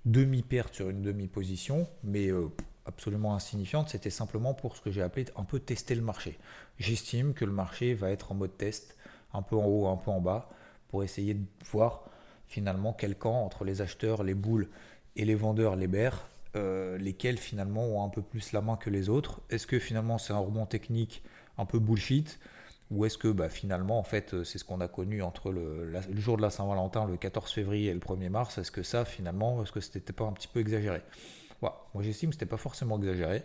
demi-perte 0.05 0.73
sur 0.75 0.89
une 0.89 1.01
demi-position, 1.01 1.87
mais 2.03 2.27
euh, 2.27 2.47
absolument 2.85 3.35
insignifiante. 3.35 3.89
C'était 3.89 4.09
simplement 4.09 4.53
pour 4.53 4.75
ce 4.75 4.81
que 4.81 4.91
j'ai 4.91 5.01
appelé 5.01 5.25
un 5.35 5.43
peu 5.43 5.59
tester 5.59 5.95
le 5.95 6.01
marché. 6.01 6.37
J'estime 6.79 7.33
que 7.33 7.45
le 7.45 7.51
marché 7.51 7.93
va 7.93 8.11
être 8.11 8.31
en 8.31 8.35
mode 8.35 8.55
test, 8.57 8.95
un 9.33 9.41
peu 9.41 9.55
en 9.55 9.65
haut, 9.65 9.87
un 9.87 9.97
peu 9.97 10.11
en 10.11 10.21
bas, 10.21 10.49
pour 10.89 11.03
essayer 11.03 11.33
de 11.33 11.45
voir 11.71 12.03
finalement 12.47 12.93
quel 12.93 13.15
camp 13.15 13.43
entre 13.43 13.63
les 13.63 13.81
acheteurs, 13.81 14.23
les 14.23 14.35
boules 14.35 14.69
et 15.15 15.25
les 15.25 15.35
vendeurs, 15.35 15.75
les 15.75 15.87
bears, 15.87 16.27
euh, 16.55 16.97
lesquels 16.97 17.37
finalement 17.37 17.85
ont 17.85 18.03
un 18.03 18.09
peu 18.09 18.21
plus 18.21 18.51
la 18.53 18.61
main 18.61 18.77
que 18.77 18.89
les 18.89 19.09
autres. 19.09 19.41
Est-ce 19.49 19.67
que 19.67 19.79
finalement 19.79 20.17
c'est 20.17 20.33
un 20.33 20.37
rebond 20.37 20.65
technique 20.65 21.23
un 21.57 21.65
peu 21.65 21.79
bullshit? 21.79 22.39
Ou 22.91 23.05
est-ce 23.05 23.17
que 23.17 23.27
bah, 23.27 23.49
finalement 23.49 23.97
en 23.99 24.03
fait 24.03 24.43
c'est 24.43 24.57
ce 24.57 24.63
qu'on 24.63 24.79
a 24.79 24.87
connu 24.87 25.21
entre 25.21 25.51
le, 25.51 25.91
jour 26.15 26.37
de 26.37 26.41
la 26.41 26.49
Saint-Valentin, 26.49 27.05
le 27.05 27.17
14 27.17 27.51
février 27.51 27.89
et 27.89 27.93
le 27.93 27.99
1er 27.99 28.29
mars 28.29 28.57
Est-ce 28.57 28.71
que 28.71 28.83
ça 28.83 29.05
finalement, 29.05 29.63
est-ce 29.63 29.71
que 29.71 29.79
c'était 29.79 30.13
pas 30.13 30.25
un 30.25 30.33
petit 30.33 30.47
peu 30.47 30.59
exagéré? 30.59 31.01
Moi 31.61 32.03
j'estime 32.03 32.29
que 32.29 32.35
c'était 32.35 32.45
pas 32.45 32.57
forcément 32.57 32.97
exagéré, 32.97 33.43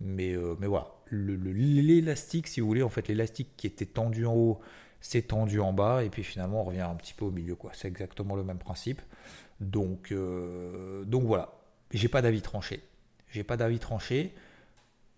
mais, 0.00 0.32
euh, 0.32 0.54
voilà. 0.60 0.88
L'élastique, 1.10 2.48
si 2.48 2.60
vous 2.60 2.66
voulez, 2.66 2.82
en 2.82 2.88
fait 2.88 3.08
l'élastique 3.08 3.50
qui 3.56 3.66
était 3.66 3.86
tendu 3.86 4.26
en 4.26 4.34
haut 4.34 4.60
s'est 5.00 5.22
tendu 5.22 5.60
en 5.60 5.72
bas 5.72 6.02
et 6.02 6.10
puis 6.10 6.24
finalement 6.24 6.62
on 6.62 6.64
revient 6.64 6.80
un 6.80 6.94
petit 6.94 7.14
peu 7.14 7.24
au 7.24 7.30
milieu. 7.30 7.56
C'est 7.72 7.88
exactement 7.88 8.36
le 8.36 8.44
même 8.44 8.58
principe. 8.58 9.00
Donc, 9.60 10.12
euh, 10.12 11.04
donc 11.04 11.24
voilà, 11.24 11.52
j'ai 11.92 12.08
pas 12.08 12.22
d'avis 12.22 12.42
tranché. 12.42 12.82
J'ai 13.28 13.44
pas 13.44 13.56
d'avis 13.56 13.78
tranché. 13.78 14.34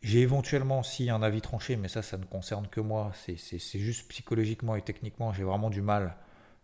J'ai 0.02 0.20
éventuellement 0.20 0.82
si 0.82 1.10
un 1.10 1.22
avis 1.22 1.42
tranché, 1.42 1.76
mais 1.76 1.88
ça, 1.88 2.02
ça 2.02 2.16
ne 2.16 2.24
concerne 2.24 2.66
que 2.68 2.80
moi. 2.80 3.12
C'est 3.14 3.78
juste 3.78 4.08
psychologiquement 4.08 4.76
et 4.76 4.82
techniquement, 4.82 5.32
j'ai 5.32 5.44
vraiment 5.44 5.70
du 5.70 5.82
mal 5.82 6.16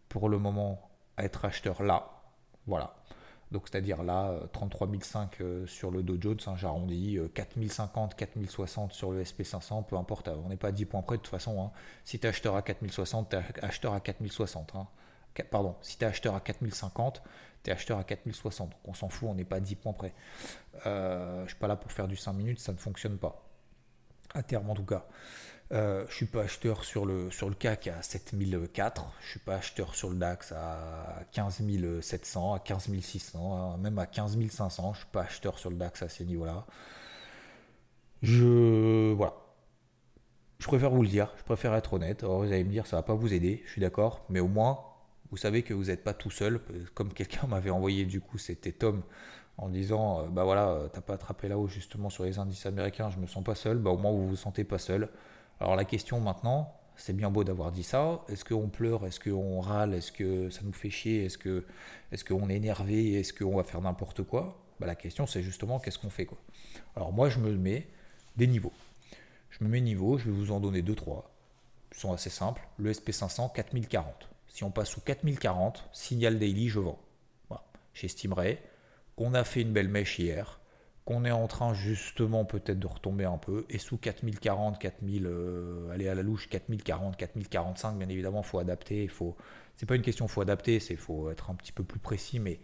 pour 0.09 0.29
le 0.29 0.39
moment 0.39 0.89
à 1.17 1.25
être 1.25 1.45
acheteur 1.45 1.83
là. 1.83 2.23
Voilà. 2.67 2.97
Donc 3.53 3.69
c'est-à-dire 3.69 4.03
là, 4.03 4.35
33 4.53 4.89
euh, 4.89 4.91
500 5.01 5.31
euh, 5.41 5.67
sur 5.67 5.91
le 5.91 6.03
Dow 6.03 6.17
Jones, 6.21 6.39
hein, 6.47 6.55
j'arrondis, 6.57 7.19
4050, 7.35 8.17
4060 8.17 8.93
sur 8.93 9.13
le 9.13 9.23
SP500, 9.23 9.85
peu 9.85 9.97
importe, 9.97 10.29
on 10.29 10.49
n'est 10.49 10.57
pas 10.57 10.69
à 10.69 10.73
10 10.73 10.87
points 10.87 11.03
près 11.03 11.17
de 11.17 11.23
toute 11.23 11.31
façon. 11.31 11.61
Hein. 11.63 11.71
Si 12.05 12.19
tu 12.19 12.27
es 12.27 12.31
acheteur 12.31 12.57
à 12.57 12.63
4060, 12.63 13.31
tu 13.31 13.37
es 13.37 13.65
acheteur 13.65 13.93
à 13.93 14.01
4060. 14.01 14.73
Hein. 14.75 14.89
Pardon, 15.51 15.77
si 15.83 15.97
tu 15.97 16.05
es 16.05 16.09
acheteur 16.09 16.35
à 16.35 16.41
4050, 16.41 17.23
acheteur 17.71 17.99
à 17.99 18.05
4060. 18.05 18.71
Donc 18.71 18.79
on 18.85 18.95
s'en 18.95 19.09
fout, 19.09 19.29
on 19.31 19.35
n'est 19.35 19.45
pas 19.45 19.57
à 19.57 19.61
10 19.61 19.77
points 19.77 19.93
près. 19.93 20.15
Euh, 20.87 21.43
je 21.45 21.51
suis 21.51 21.59
pas 21.59 21.69
là 21.69 21.77
pour 21.77 21.93
faire 21.93 22.09
du 22.09 22.17
5 22.17 22.33
minutes, 22.33 22.61
ça 22.61 22.73
ne 22.73 22.79
fonctionne 22.79 23.19
pas. 23.19 23.43
à 24.35 24.43
terme 24.43 24.71
en 24.71 24.75
tout 24.75 24.85
cas. 24.85 25.07
Euh, 25.73 26.05
je 26.09 26.15
suis 26.15 26.27
pas 26.27 26.43
acheteur 26.43 26.85
sur 26.85 27.07
le, 27.07 27.31
sur 27.33 27.49
le 27.49 27.55
CAC 27.57 27.89
à 27.89 28.01
7004, 28.01 29.05
je 29.21 29.31
suis 29.31 29.41
pas 29.41 29.57
acheteur 29.57 29.97
sur 29.97 30.11
le 30.11 30.17
DAX 30.17 30.53
à 30.53 31.25
15700, 31.33 32.55
à 32.55 32.61
15600, 32.61 33.57
hein, 33.57 33.77
même 33.79 33.99
à 33.99 34.07
15500, 34.07 34.93
je 34.95 34.99
suis 34.99 35.09
pas 35.11 35.23
acheteur 35.23 35.59
sur 35.59 35.71
le 35.71 35.77
DAX 35.77 36.03
à 36.03 36.09
ces 36.09 36.25
niveaux-là. 36.25 36.67
Je 38.23 39.13
voilà. 39.13 39.35
Je 40.59 40.67
préfère 40.69 40.91
vous 40.91 41.03
le 41.03 41.09
dire, 41.09 41.33
je 41.37 41.43
préfère 41.43 41.75
être 41.75 41.93
honnête. 41.95 42.23
Vous 42.23 42.45
allez 42.45 42.65
me 42.65 42.71
dire 42.71 42.87
ça 42.87 42.97
va 42.97 43.03
pas 43.03 43.15
vous 43.15 43.35
aider, 43.35 43.63
je 43.67 43.73
suis 43.73 43.81
d'accord, 43.81 44.25
mais 44.29 44.41
au 44.41 44.49
moins 44.49 44.79
vous 45.31 45.37
savez 45.37 45.63
que 45.63 45.75
vous 45.75 45.85
n'êtes 45.85 46.05
pas 46.05 46.15
tout 46.15 46.31
seul. 46.31 46.61
Comme 46.95 47.13
quelqu'un 47.13 47.47
m'avait 47.49 47.71
envoyé 47.71 48.05
du 48.05 48.21
coup, 48.21 48.39
c'était 48.39 48.73
Tom 48.73 49.03
en 49.59 49.69
disant 49.69 50.21
euh, 50.21 50.29
bah 50.29 50.45
voilà, 50.45 50.69
euh, 50.69 50.89
t'as 50.89 51.01
pas 51.01 51.15
attrapé 51.15 51.49
là-haut 51.49 51.69
justement 51.69 52.11
sur 52.11 52.25
les 52.25 52.39
indices 52.39 52.67
américains, 52.67 53.11
je 53.11 53.19
me 53.19 53.27
sens 53.27 53.43
pas 53.43 53.55
seul. 53.55 53.79
Bah 53.79 53.91
au 53.91 53.99
moins 53.99 54.13
vous 54.13 54.29
vous 54.29 54.37
sentez 54.37 54.65
pas 54.65 54.79
seul. 54.79 55.09
Alors 55.61 55.77
la 55.77 55.85
question 55.85 56.21
maintenant, 56.21 56.75
c'est 56.97 57.15
bien 57.15 57.31
beau 57.31 57.45
d'avoir 57.45 57.73
dit 57.73 57.83
ça. 57.83 58.23
Est-ce 58.29 58.45
qu'on 58.45 58.69
pleure? 58.69 59.07
Est-ce 59.07 59.21
qu'on 59.21 59.61
râle? 59.61 59.95
Est-ce 59.95 60.13
que 60.13 60.51
ça 60.51 60.61
nous 60.65 60.73
fait 60.73 60.91
chier? 60.91 61.25
Est-ce 61.25 61.39
que 61.39 61.65
est-ce 62.13 62.25
qu'on 62.25 62.49
est 62.51 62.57
énervé? 62.57 63.15
Est-ce 63.15 63.33
qu'on 63.33 63.57
va 63.57 63.65
faire 63.65 63.81
n'importe 63.81 64.23
quoi? 64.23 64.63
Bah, 64.81 64.87
La 64.87 64.95
question 64.95 65.27
c'est 65.27 65.43
justement 65.43 65.79
qu'est-ce 65.79 65.99
qu'on 65.99 66.11
fait 66.11 66.27
quoi? 66.27 66.39
Alors 66.95 67.13
moi 67.13 67.29
je 67.31 67.39
me 67.39 67.55
mets 67.55 67.89
des 68.37 68.47
niveaux. 68.47 68.73
Je 69.51 69.65
me 69.65 69.71
mets 69.71 69.81
niveau, 69.81 70.19
je 70.19 70.27
vais 70.27 70.33
vous 70.33 70.51
en 70.53 70.61
donner 70.61 70.83
2-3. 70.83 71.23
Ils 71.93 71.99
sont 71.99 72.13
assez 72.13 72.29
simples. 72.29 72.61
Le 72.79 72.93
SP500 72.93 73.55
4040. 73.55 74.29
Si 74.57 74.65
on 74.65 74.71
passe 74.71 74.89
sous 74.89 75.03
4040, 75.03 75.87
signal 75.93 76.39
daily, 76.39 76.71
je 76.71 76.81
vends. 76.81 76.99
J'estimerais 77.93 78.63
qu'on 79.15 79.35
a 79.35 79.45
fait 79.45 79.61
une 79.61 79.75
belle 79.75 79.89
mèche 79.89 80.19
hier, 80.19 80.61
qu'on 81.05 81.27
est 81.27 81.31
en 81.31 81.47
train 81.47 81.75
justement 81.75 82.47
peut-être 82.47 82.79
de 82.79 82.87
retomber 82.87 83.27
un 83.27 83.37
peu, 83.37 83.67
et 83.69 83.77
sous 83.77 83.99
4040, 83.99 84.79
4000, 84.79 85.27
euh, 85.27 85.91
aller 85.91 86.09
à 86.09 86.15
la 86.15 86.23
louche, 86.23 86.49
4040, 86.49 87.19
4045, 87.19 87.99
bien 87.99 88.09
évidemment, 88.09 88.41
il 88.41 88.47
faut 88.47 88.59
adapter, 88.59 89.03
il 89.03 89.11
faut, 89.11 89.37
c'est 89.77 89.85
pas 89.85 89.95
une 89.95 90.01
question, 90.01 90.27
faut 90.27 90.41
adapter, 90.41 90.81
c'est 90.81 90.97
faut 90.97 91.31
être 91.31 91.51
un 91.51 91.55
petit 91.55 91.73
peu 91.73 91.85
plus 91.85 92.01
précis, 92.01 92.39
mais 92.39 92.59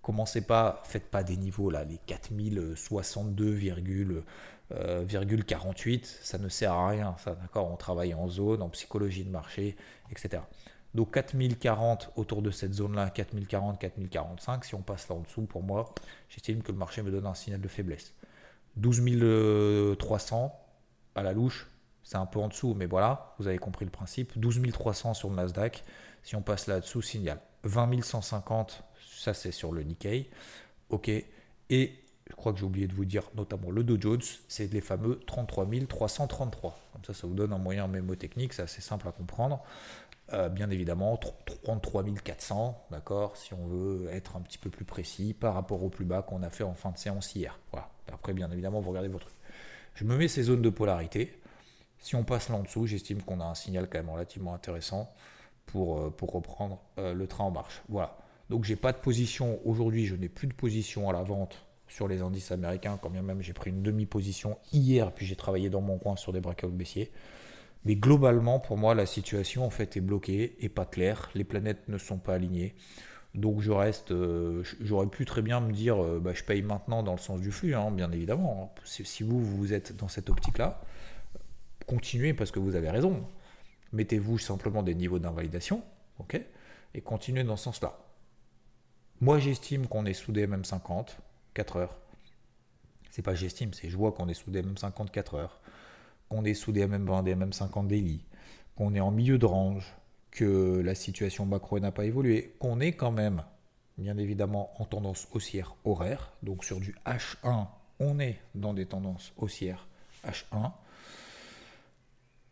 commencez 0.00 0.42
pas, 0.42 0.80
faites 0.84 1.10
pas 1.10 1.24
des 1.24 1.36
niveaux 1.36 1.70
là, 1.70 1.82
les 1.82 1.98
4062,48, 2.06 4.22
euh, 4.70 5.98
ça 6.22 6.38
ne 6.38 6.48
sert 6.48 6.72
à 6.72 6.90
rien, 6.90 7.16
d'accord, 7.26 7.68
on 7.68 7.76
travaille 7.76 8.14
en 8.14 8.28
zone, 8.28 8.62
en 8.62 8.68
psychologie 8.68 9.24
de 9.24 9.30
marché, 9.30 9.74
etc. 10.08 10.40
Donc 10.94 11.12
4040 11.12 12.12
autour 12.16 12.42
de 12.42 12.50
cette 12.50 12.74
zone-là, 12.74 13.10
4040, 13.10 13.78
4045. 13.78 14.64
Si 14.64 14.74
on 14.74 14.82
passe 14.82 15.08
là 15.08 15.14
en 15.14 15.20
dessous, 15.20 15.42
pour 15.42 15.62
moi, 15.62 15.94
j'estime 16.28 16.62
que 16.62 16.70
le 16.70 16.78
marché 16.78 17.02
me 17.02 17.10
donne 17.10 17.26
un 17.26 17.34
signal 17.34 17.60
de 17.60 17.68
faiblesse. 17.68 18.14
12300 18.76 20.58
à 21.14 21.22
la 21.22 21.32
louche, 21.32 21.68
c'est 22.02 22.16
un 22.16 22.26
peu 22.26 22.40
en 22.40 22.48
dessous, 22.48 22.74
mais 22.74 22.86
voilà, 22.86 23.34
vous 23.38 23.46
avez 23.46 23.58
compris 23.58 23.84
le 23.84 23.90
principe. 23.90 24.38
12300 24.38 25.14
sur 25.14 25.30
le 25.30 25.36
Nasdaq, 25.36 25.84
si 26.22 26.36
on 26.36 26.42
passe 26.42 26.66
là-dessous, 26.66 27.02
signal. 27.02 27.40
20150, 27.64 28.82
ça 29.16 29.34
c'est 29.34 29.52
sur 29.52 29.72
le 29.72 29.82
Nikkei. 29.82 30.30
Ok. 30.90 31.08
Et 31.70 32.02
je 32.28 32.34
crois 32.34 32.52
que 32.52 32.58
j'ai 32.58 32.64
oublié 32.64 32.86
de 32.86 32.94
vous 32.94 33.04
dire, 33.04 33.24
notamment 33.34 33.70
le 33.70 33.84
Dow 33.84 34.00
Jones, 34.00 34.22
c'est 34.48 34.72
les 34.72 34.80
fameux 34.80 35.20
33 35.26 35.66
333. 35.88 36.78
Comme 36.92 37.04
ça, 37.04 37.14
ça 37.14 37.26
vous 37.26 37.34
donne 37.34 37.52
un 37.52 37.58
moyen 37.58 37.86
mémotechnique, 37.88 38.52
c'est 38.52 38.62
assez 38.62 38.80
simple 38.80 39.08
à 39.08 39.12
comprendre. 39.12 39.62
Euh, 40.32 40.48
bien 40.48 40.70
évidemment, 40.70 41.18
33 41.64 42.04
400, 42.24 42.86
d'accord, 42.90 43.36
si 43.36 43.52
on 43.52 43.66
veut 43.66 44.08
être 44.10 44.36
un 44.36 44.40
petit 44.40 44.56
peu 44.56 44.70
plus 44.70 44.84
précis 44.84 45.34
par 45.34 45.54
rapport 45.54 45.82
au 45.82 45.90
plus 45.90 46.04
bas 46.04 46.22
qu'on 46.22 46.42
a 46.42 46.48
fait 46.48 46.64
en 46.64 46.74
fin 46.74 46.90
de 46.90 46.96
séance 46.96 47.34
hier. 47.34 47.58
Voilà. 47.70 47.90
Après, 48.12 48.32
bien 48.32 48.50
évidemment, 48.50 48.80
vous 48.80 48.90
regardez 48.90 49.08
votre. 49.08 49.26
Je 49.94 50.04
me 50.04 50.16
mets 50.16 50.28
ces 50.28 50.44
zones 50.44 50.62
de 50.62 50.70
polarité. 50.70 51.38
Si 51.98 52.16
on 52.16 52.24
passe 52.24 52.48
là 52.48 52.56
en 52.56 52.62
dessous, 52.62 52.86
j'estime 52.86 53.22
qu'on 53.22 53.40
a 53.40 53.44
un 53.44 53.54
signal 53.54 53.88
quand 53.90 53.98
même 53.98 54.10
relativement 54.10 54.54
intéressant 54.54 55.08
pour, 55.66 56.00
euh, 56.00 56.10
pour 56.10 56.32
reprendre 56.32 56.80
euh, 56.98 57.12
le 57.12 57.26
train 57.26 57.44
en 57.44 57.50
marche. 57.50 57.82
Voilà. 57.88 58.16
Donc, 58.48 58.64
j'ai 58.64 58.76
pas 58.76 58.92
de 58.92 58.98
position 58.98 59.60
aujourd'hui, 59.64 60.06
je 60.06 60.14
n'ai 60.14 60.28
plus 60.28 60.46
de 60.46 60.54
position 60.54 61.10
à 61.10 61.12
la 61.12 61.22
vente 61.22 61.66
sur 61.88 62.08
les 62.08 62.22
indices 62.22 62.50
américains, 62.52 62.98
quand 63.00 63.10
bien 63.10 63.22
même 63.22 63.42
j'ai 63.42 63.52
pris 63.52 63.70
une 63.70 63.82
demi-position 63.82 64.58
hier, 64.72 65.12
puis 65.12 65.26
j'ai 65.26 65.36
travaillé 65.36 65.68
dans 65.68 65.82
mon 65.82 65.98
coin 65.98 66.16
sur 66.16 66.32
des 66.32 66.40
breakouts 66.40 66.68
baissiers. 66.68 67.12
Mais 67.84 67.96
globalement, 67.96 68.60
pour 68.60 68.78
moi, 68.78 68.94
la 68.94 69.06
situation 69.06 69.64
en 69.64 69.70
fait 69.70 69.96
est 69.96 70.00
bloquée 70.00 70.56
et 70.60 70.68
pas 70.68 70.84
claire. 70.84 71.30
Les 71.34 71.44
planètes 71.44 71.88
ne 71.88 71.98
sont 71.98 72.18
pas 72.18 72.34
alignées. 72.34 72.74
Donc 73.34 73.60
je 73.60 73.72
reste, 73.72 74.12
euh, 74.12 74.62
j'aurais 74.80 75.06
pu 75.06 75.24
très 75.24 75.40
bien 75.40 75.60
me 75.60 75.72
dire, 75.72 76.02
euh, 76.02 76.20
bah, 76.20 76.34
je 76.34 76.44
paye 76.44 76.62
maintenant 76.62 77.02
dans 77.02 77.12
le 77.12 77.18
sens 77.18 77.40
du 77.40 77.50
flux, 77.50 77.74
hein, 77.74 77.90
bien 77.90 78.12
évidemment. 78.12 78.74
Si 78.84 79.22
vous, 79.22 79.42
vous 79.42 79.72
êtes 79.72 79.96
dans 79.96 80.08
cette 80.08 80.28
optique-là, 80.28 80.82
continuez 81.86 82.34
parce 82.34 82.50
que 82.50 82.58
vous 82.58 82.76
avez 82.76 82.90
raison. 82.90 83.26
Mettez-vous 83.92 84.38
simplement 84.38 84.82
des 84.82 84.94
niveaux 84.94 85.18
d'invalidation, 85.18 85.82
ok, 86.18 86.40
et 86.94 87.00
continuez 87.00 87.44
dans 87.44 87.56
ce 87.56 87.64
sens-là. 87.64 87.98
Moi, 89.20 89.38
j'estime 89.38 89.86
qu'on 89.86 90.04
est 90.04 90.14
sous 90.14 90.32
des 90.32 90.46
MM50, 90.46 91.16
4 91.54 91.76
heures. 91.76 91.96
C'est 93.10 93.22
pas 93.22 93.34
j'estime, 93.34 93.72
c'est 93.72 93.88
je 93.88 93.96
vois 93.96 94.12
qu'on 94.12 94.28
est 94.28 94.34
sous 94.34 94.50
des 94.50 94.62
MM50, 94.62 95.10
4 95.10 95.34
heures 95.34 95.61
qu'on 96.32 96.46
est 96.46 96.54
sous 96.54 96.72
des 96.72 96.86
MM20, 96.86 97.24
des 97.24 97.34
MM50 97.34 97.86
daily, 97.88 98.24
qu'on 98.74 98.94
est 98.94 99.00
en 99.00 99.10
milieu 99.10 99.36
de 99.36 99.44
range, 99.44 99.94
que 100.30 100.80
la 100.82 100.94
situation 100.94 101.44
macro 101.44 101.78
n'a 101.78 101.92
pas 101.92 102.06
évolué, 102.06 102.54
qu'on 102.58 102.80
est 102.80 102.92
quand 102.92 103.10
même, 103.10 103.42
bien 103.98 104.16
évidemment, 104.16 104.72
en 104.80 104.86
tendance 104.86 105.28
haussière 105.32 105.76
horaire. 105.84 106.32
Donc 106.42 106.64
sur 106.64 106.80
du 106.80 106.96
H1, 107.04 107.66
on 108.00 108.18
est 108.18 108.40
dans 108.54 108.72
des 108.72 108.86
tendances 108.86 109.34
haussières 109.36 109.86
H1. 110.26 110.72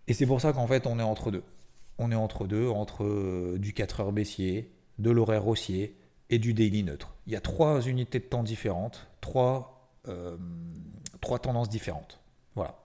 Et 0.09 0.13
c'est 0.13 0.27
pour 0.27 0.43
ça 0.43 0.53
qu'en 0.53 0.67
fait, 0.67 0.87
on 0.87 0.99
est 0.99 1.03
entre 1.03 1.31
deux. 1.31 1.45
On 1.97 2.13
est 2.13 2.17
entre 2.17 2.47
deux, 2.47 2.69
entre 2.69 3.05
euh, 3.05 3.57
du 3.59 3.73
4 3.73 4.01
heures 4.01 4.13
baissier, 4.13 4.71
de 4.99 5.11
l'horaire 5.11 5.49
haussier 5.49 5.97
et 6.29 6.39
du 6.39 6.53
daily 6.53 6.83
neutre. 6.83 7.15
Il 7.27 7.33
y 7.33 7.37
a 7.37 7.41
trois 7.41 7.81
unités 7.81 8.19
de 8.19 8.25
temps 8.25 8.43
différentes, 8.43 9.09
trois, 9.23 9.91
euh, 10.07 10.37
trois 11.23 11.39
tendances 11.39 11.71
différentes. 11.71 12.21
Voilà 12.55 12.77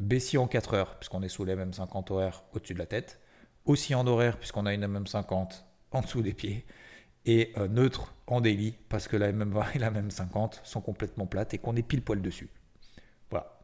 baissier 0.00 0.38
en 0.38 0.48
4 0.48 0.74
heures, 0.74 0.96
puisqu'on 0.96 1.22
est 1.22 1.28
sous 1.28 1.44
les 1.44 1.54
MM50 1.54 2.12
horaires 2.12 2.42
au-dessus 2.52 2.74
de 2.74 2.78
la 2.78 2.86
tête, 2.86 3.20
aussi 3.66 3.94
en 3.94 4.06
horaire, 4.06 4.38
puisqu'on 4.38 4.66
a 4.66 4.74
une 4.74 4.84
MM50 4.84 5.62
en 5.92 6.00
dessous 6.00 6.22
des 6.22 6.32
pieds, 6.32 6.64
et 7.26 7.52
euh, 7.58 7.68
neutre 7.68 8.14
en 8.26 8.40
daily, 8.40 8.74
parce 8.88 9.06
que 9.06 9.16
la 9.16 9.30
MM20 9.32 9.64
et 9.76 9.78
la 9.78 9.90
MM50 9.90 10.60
sont 10.64 10.80
complètement 10.80 11.26
plates 11.26 11.54
et 11.54 11.58
qu'on 11.58 11.76
est 11.76 11.82
pile 11.82 12.02
poil 12.02 12.22
dessus. 12.22 12.48
Voilà. 13.30 13.60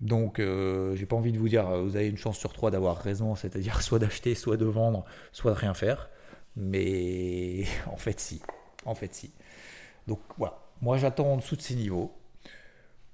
Donc, 0.00 0.38
euh, 0.38 0.96
j'ai 0.96 1.06
pas 1.06 1.16
envie 1.16 1.32
de 1.32 1.38
vous 1.38 1.48
dire, 1.48 1.68
euh, 1.68 1.82
vous 1.82 1.96
avez 1.96 2.08
une 2.08 2.16
chance 2.16 2.38
sur 2.38 2.52
trois 2.52 2.70
d'avoir 2.70 2.96
raison, 2.96 3.34
c'est-à-dire 3.34 3.82
soit 3.82 3.98
d'acheter, 3.98 4.34
soit 4.34 4.56
de 4.56 4.64
vendre, 4.64 5.04
soit 5.32 5.52
de 5.52 5.58
rien 5.58 5.74
faire. 5.74 6.08
Mais 6.56 7.64
en 7.86 7.96
fait, 7.96 8.18
si. 8.18 8.42
En 8.86 8.94
fait, 8.94 9.14
si. 9.14 9.32
Donc, 10.06 10.20
voilà. 10.38 10.58
Moi, 10.80 10.96
j'attends 10.96 11.34
en 11.34 11.36
dessous 11.36 11.56
de 11.56 11.60
ces 11.60 11.74
niveaux. 11.74 12.16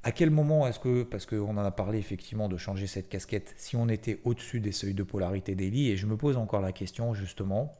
À 0.06 0.12
quel 0.12 0.30
moment 0.30 0.68
est-ce 0.68 0.78
que, 0.78 1.02
parce 1.02 1.26
qu'on 1.26 1.56
en 1.56 1.64
a 1.64 1.72
parlé 1.72 1.98
effectivement 1.98 2.48
de 2.48 2.56
changer 2.56 2.86
cette 2.86 3.08
casquette, 3.08 3.52
si 3.56 3.74
on 3.74 3.88
était 3.88 4.20
au-dessus 4.22 4.60
des 4.60 4.70
seuils 4.70 4.94
de 4.94 5.02
polarité 5.02 5.56
daily, 5.56 5.90
et 5.90 5.96
je 5.96 6.06
me 6.06 6.16
pose 6.16 6.36
encore 6.36 6.60
la 6.60 6.70
question 6.70 7.12
justement, 7.12 7.76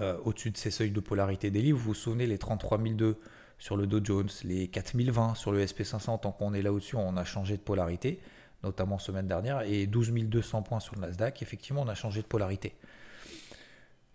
euh, 0.00 0.16
au-dessus 0.24 0.52
de 0.52 0.56
ces 0.56 0.70
seuils 0.70 0.90
de 0.90 1.00
polarité 1.00 1.50
daily, 1.50 1.72
vous 1.72 1.80
vous 1.80 1.92
souvenez 1.92 2.26
les 2.26 2.38
33002 2.38 3.18
sur 3.58 3.76
le 3.76 3.86
Dow 3.86 4.02
Jones, 4.02 4.30
les 4.44 4.68
4020 4.68 5.34
sur 5.34 5.52
le 5.52 5.62
SP500, 5.62 6.20
tant 6.20 6.32
qu'on 6.32 6.54
est 6.54 6.62
là 6.62 6.72
au-dessus, 6.72 6.96
on 6.96 7.18
a 7.18 7.24
changé 7.26 7.58
de 7.58 7.62
polarité, 7.62 8.18
notamment 8.64 8.96
semaine 8.96 9.26
dernière, 9.26 9.60
et 9.70 9.86
12200 9.86 10.62
points 10.62 10.80
sur 10.80 10.94
le 10.94 11.02
Nasdaq, 11.02 11.42
effectivement, 11.42 11.82
on 11.82 11.88
a 11.88 11.94
changé 11.94 12.22
de 12.22 12.26
polarité. 12.26 12.72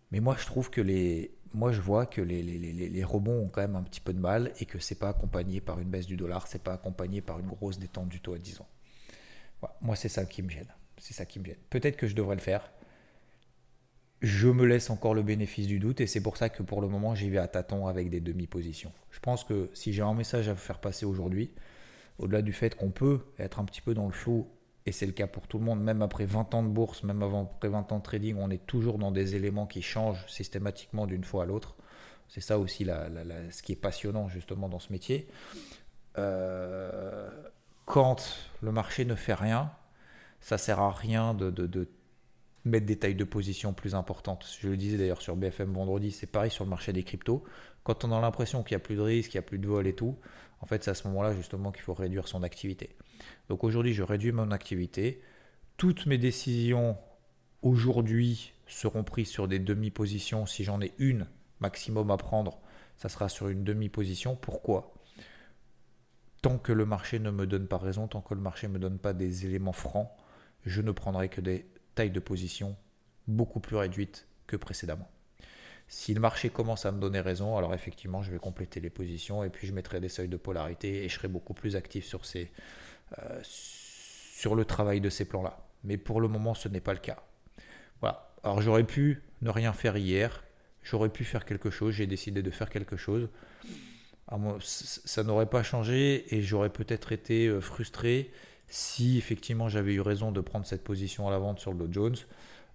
Mais 0.09 0.19
moi, 0.19 0.35
je 0.39 0.47
trouve 0.47 0.71
que 0.71 0.81
les, 0.81 1.29
moi, 1.53 1.71
je 1.71 1.81
vois 1.81 2.05
que 2.05 2.21
les, 2.21 2.41
les, 2.41 3.03
rebonds 3.03 3.43
ont 3.43 3.49
quand 3.49 3.61
même 3.61 3.75
un 3.75 3.83
petit 3.83 4.01
peu 4.01 4.13
de 4.13 4.19
mal 4.19 4.51
et 4.59 4.65
que 4.65 4.79
c'est 4.79 4.95
pas 4.95 5.09
accompagné 5.09 5.61
par 5.61 5.79
une 5.79 5.89
baisse 5.89 6.05
du 6.05 6.17
dollar, 6.17 6.47
c'est 6.47 6.63
pas 6.63 6.73
accompagné 6.73 7.21
par 7.21 7.39
une 7.39 7.47
grosse 7.47 7.79
détente 7.79 8.09
du 8.09 8.19
taux 8.19 8.33
à 8.33 8.37
10 8.37 8.61
ans. 8.61 8.67
Moi, 9.81 9.95
c'est 9.95 10.09
ça 10.09 10.25
qui 10.25 10.41
me 10.41 10.49
gêne. 10.49 10.71
C'est 10.97 11.13
ça 11.13 11.25
qui 11.25 11.39
me 11.39 11.45
gêne. 11.45 11.57
Peut-être 11.69 11.97
que 11.97 12.07
je 12.07 12.15
devrais 12.15 12.35
le 12.35 12.41
faire. 12.41 12.71
Je 14.21 14.47
me 14.47 14.65
laisse 14.65 14.89
encore 14.89 15.13
le 15.13 15.21
bénéfice 15.21 15.67
du 15.67 15.79
doute 15.79 16.01
et 16.01 16.07
c'est 16.07 16.21
pour 16.21 16.37
ça 16.37 16.49
que 16.49 16.63
pour 16.63 16.81
le 16.81 16.87
moment, 16.87 17.13
j'y 17.13 17.29
vais 17.29 17.37
à 17.37 17.47
tâtons 17.47 17.87
avec 17.87 18.09
des 18.09 18.19
demi-positions. 18.19 18.91
Je 19.11 19.19
pense 19.19 19.43
que 19.43 19.69
si 19.73 19.93
j'ai 19.93 20.01
un 20.01 20.15
message 20.15 20.49
à 20.49 20.53
vous 20.53 20.59
faire 20.59 20.79
passer 20.79 21.05
aujourd'hui, 21.05 21.51
au-delà 22.17 22.41
du 22.41 22.51
fait 22.51 22.75
qu'on 22.75 22.89
peut 22.89 23.19
être 23.37 23.59
un 23.59 23.65
petit 23.65 23.81
peu 23.81 23.93
dans 23.93 24.07
le 24.07 24.13
flou 24.13 24.47
et 24.87 24.93
c'est 24.93 25.05
le 25.05 25.11
cas 25.11 25.27
pour 25.27 25.47
tout 25.47 25.59
le 25.59 25.65
monde, 25.65 25.81
même 25.81 26.01
après 26.01 26.25
20 26.25 26.53
ans 26.53 26.63
de 26.63 26.69
bourse, 26.69 27.03
même 27.03 27.21
après 27.21 27.67
20 27.67 27.91
ans 27.91 27.97
de 27.97 28.03
trading, 28.03 28.37
on 28.39 28.49
est 28.49 28.65
toujours 28.65 28.97
dans 28.97 29.11
des 29.11 29.35
éléments 29.35 29.67
qui 29.67 29.81
changent 29.81 30.25
systématiquement 30.29 31.05
d'une 31.05 31.25
fois 31.25 31.43
à 31.43 31.45
l'autre. 31.45 31.75
C'est 32.29 32.39
ça 32.39 32.57
aussi 32.57 32.85
ce 32.85 33.63
qui 33.63 33.73
est 33.73 33.75
passionnant 33.75 34.29
justement 34.29 34.69
dans 34.69 34.79
ce 34.79 34.93
métier. 34.93 35.27
Euh, 36.17 37.29
quand 37.83 38.37
le 38.61 38.71
marché 38.71 39.03
ne 39.03 39.15
fait 39.15 39.33
rien, 39.33 39.71
ça 40.39 40.57
sert 40.57 40.79
à 40.79 40.91
rien 40.91 41.33
de, 41.33 41.89
mettre 42.67 42.85
des 42.85 42.97
tailles 42.97 43.15
de 43.15 43.23
position 43.23 43.73
plus 43.73 43.95
importantes. 43.95 44.45
Je 44.59 44.69
le 44.69 44.77
disais 44.77 44.97
d'ailleurs 44.97 45.21
sur 45.21 45.35
BFM 45.35 45.73
vendredi, 45.73 46.11
c'est 46.11 46.27
pareil 46.27 46.51
sur 46.51 46.63
le 46.63 46.69
marché 46.69 46.93
des 46.93 47.03
cryptos. 47.03 47.43
Quand 47.83 48.03
on 48.03 48.11
a 48.11 48.19
l'impression 48.21 48.63
qu'il 48.63 48.75
n'y 48.75 48.81
a 48.81 48.83
plus 48.83 48.95
de 48.95 49.01
risque, 49.01 49.31
qu'il 49.31 49.39
n'y 49.39 49.45
a 49.45 49.47
plus 49.47 49.59
de 49.59 49.67
vol 49.67 49.87
et 49.87 49.93
tout, 49.93 50.17
en 50.59 50.65
fait, 50.65 50.83
c'est 50.83 50.91
à 50.91 50.93
ce 50.93 51.07
moment-là 51.07 51.33
justement 51.35 51.71
qu'il 51.71 51.83
faut 51.83 51.93
réduire 51.93 52.27
son 52.27 52.43
activité. 52.43 52.95
Donc 53.49 53.63
aujourd'hui, 53.63 53.93
je 53.93 54.03
réduis 54.03 54.31
mon 54.31 54.51
activité. 54.51 55.21
Toutes 55.77 56.05
mes 56.05 56.17
décisions 56.17 56.97
aujourd'hui 57.61 58.53
seront 58.67 59.03
prises 59.03 59.29
sur 59.29 59.47
des 59.47 59.59
demi-positions. 59.59 60.45
Si 60.45 60.63
j'en 60.63 60.81
ai 60.81 60.93
une 60.97 61.27
maximum 61.59 62.11
à 62.11 62.17
prendre, 62.17 62.59
ça 62.97 63.09
sera 63.09 63.29
sur 63.29 63.49
une 63.49 63.63
demi-position. 63.63 64.35
Pourquoi? 64.35 64.93
Tant 66.41 66.57
que 66.57 66.71
le 66.71 66.85
marché 66.85 67.19
ne 67.19 67.31
me 67.31 67.47
donne 67.47 67.67
pas 67.67 67.77
raison, 67.77 68.07
tant 68.07 68.21
que 68.21 68.33
le 68.33 68.41
marché 68.41 68.67
ne 68.67 68.73
me 68.73 68.79
donne 68.79 68.99
pas 68.99 69.13
des 69.13 69.45
éléments 69.45 69.73
francs, 69.73 70.09
je 70.65 70.81
ne 70.81 70.91
prendrai 70.91 71.29
que 71.29 71.41
des 71.41 71.65
tailles 71.97 72.11
de 72.11 72.19
position 72.19 72.75
beaucoup 73.27 73.59
plus 73.59 73.75
réduites 73.75 74.27
que 74.45 74.55
précédemment. 74.55 75.09
Si 75.87 76.13
le 76.13 76.19
marché 76.19 76.49
commence 76.49 76.85
à 76.85 76.91
me 76.91 76.99
donner 76.99 77.21
raison, 77.21 77.57
alors 77.57 77.73
effectivement, 77.73 78.21
je 78.21 78.31
vais 78.31 78.37
compléter 78.37 78.79
les 78.79 78.91
positions 78.91 79.43
et 79.43 79.49
puis 79.49 79.67
je 79.67 79.73
mettrai 79.73 79.99
des 79.99 80.09
seuils 80.09 80.27
de 80.27 80.37
polarité 80.37 81.03
et 81.03 81.09
je 81.09 81.15
serai 81.15 81.27
beaucoup 81.27 81.53
plus 81.53 81.75
actif 81.75 82.05
sur, 82.05 82.25
ces, 82.25 82.51
euh, 83.17 83.39
sur 83.43 84.53
le 84.53 84.63
travail 84.63 85.01
de 85.01 85.09
ces 85.09 85.25
plans-là. 85.25 85.65
Mais 85.83 85.97
pour 85.97 86.21
le 86.21 86.27
moment, 86.27 86.53
ce 86.53 86.67
n'est 86.67 86.81
pas 86.81 86.93
le 86.93 86.99
cas. 86.99 87.23
Voilà. 88.01 88.29
Alors 88.43 88.61
j'aurais 88.61 88.83
pu 88.83 89.23
ne 89.41 89.49
rien 89.49 89.73
faire 89.73 89.97
hier, 89.97 90.43
j'aurais 90.83 91.09
pu 91.09 91.23
faire 91.23 91.45
quelque 91.45 91.71
chose, 91.71 91.95
j'ai 91.95 92.07
décidé 92.07 92.43
de 92.43 92.51
faire 92.51 92.69
quelque 92.69 92.95
chose. 92.97 93.29
ça 94.61 95.23
n'aurait 95.23 95.49
pas 95.49 95.63
changé 95.63 96.35
et 96.35 96.41
j'aurais 96.43 96.69
peut-être 96.69 97.11
été 97.11 97.47
euh, 97.47 97.59
frustré 97.59 98.31
si 98.67 99.17
effectivement 99.17 99.69
j'avais 99.69 99.93
eu 99.93 100.01
raison 100.01 100.31
de 100.31 100.41
prendre 100.41 100.65
cette 100.65 100.83
position 100.83 101.27
à 101.27 101.31
la 101.31 101.39
vente 101.39 101.59
sur 101.59 101.71
le 101.71 101.87
Dow 101.87 101.91
Jones, 101.91 102.17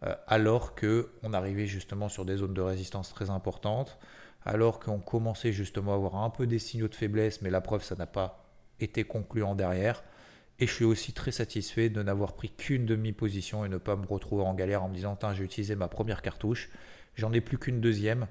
euh, 0.04 0.14
alors 0.26 0.74
qu'on 0.74 1.32
arrivait 1.32 1.66
justement 1.66 2.08
sur 2.08 2.24
des 2.24 2.36
zones 2.36 2.54
de 2.54 2.60
résistance 2.60 3.10
très 3.10 3.30
importantes, 3.30 3.98
alors 4.44 4.80
qu'on 4.80 4.98
commençait 4.98 5.52
justement 5.52 5.92
à 5.92 5.94
avoir 5.96 6.16
un 6.16 6.30
peu 6.30 6.46
des 6.46 6.58
signaux 6.58 6.88
de 6.88 6.94
faiblesse, 6.94 7.42
mais 7.42 7.50
la 7.50 7.60
preuve, 7.60 7.84
ça 7.84 7.94
n'a 7.94 8.06
pas 8.06 8.44
été 8.80 9.04
concluant 9.04 9.54
derrière. 9.54 10.02
Et 10.58 10.66
je 10.66 10.72
suis 10.72 10.84
aussi 10.84 11.12
très 11.12 11.32
satisfait 11.32 11.88
de 11.88 12.02
n'avoir 12.02 12.34
pris 12.34 12.50
qu'une 12.50 12.86
demi-position 12.86 13.64
et 13.64 13.68
ne 13.68 13.78
pas 13.78 13.96
me 13.96 14.06
retrouver 14.06 14.44
en 14.44 14.54
galère 14.54 14.82
en 14.82 14.88
me 14.88 14.94
disant 14.94 15.16
j'ai 15.34 15.44
utilisé 15.44 15.76
ma 15.76 15.88
première 15.88 16.22
cartouche, 16.22 16.70
j'en 17.16 17.32
ai 17.32 17.40
plus 17.40 17.58
qu'une 17.58 17.80
deuxième 17.80 18.26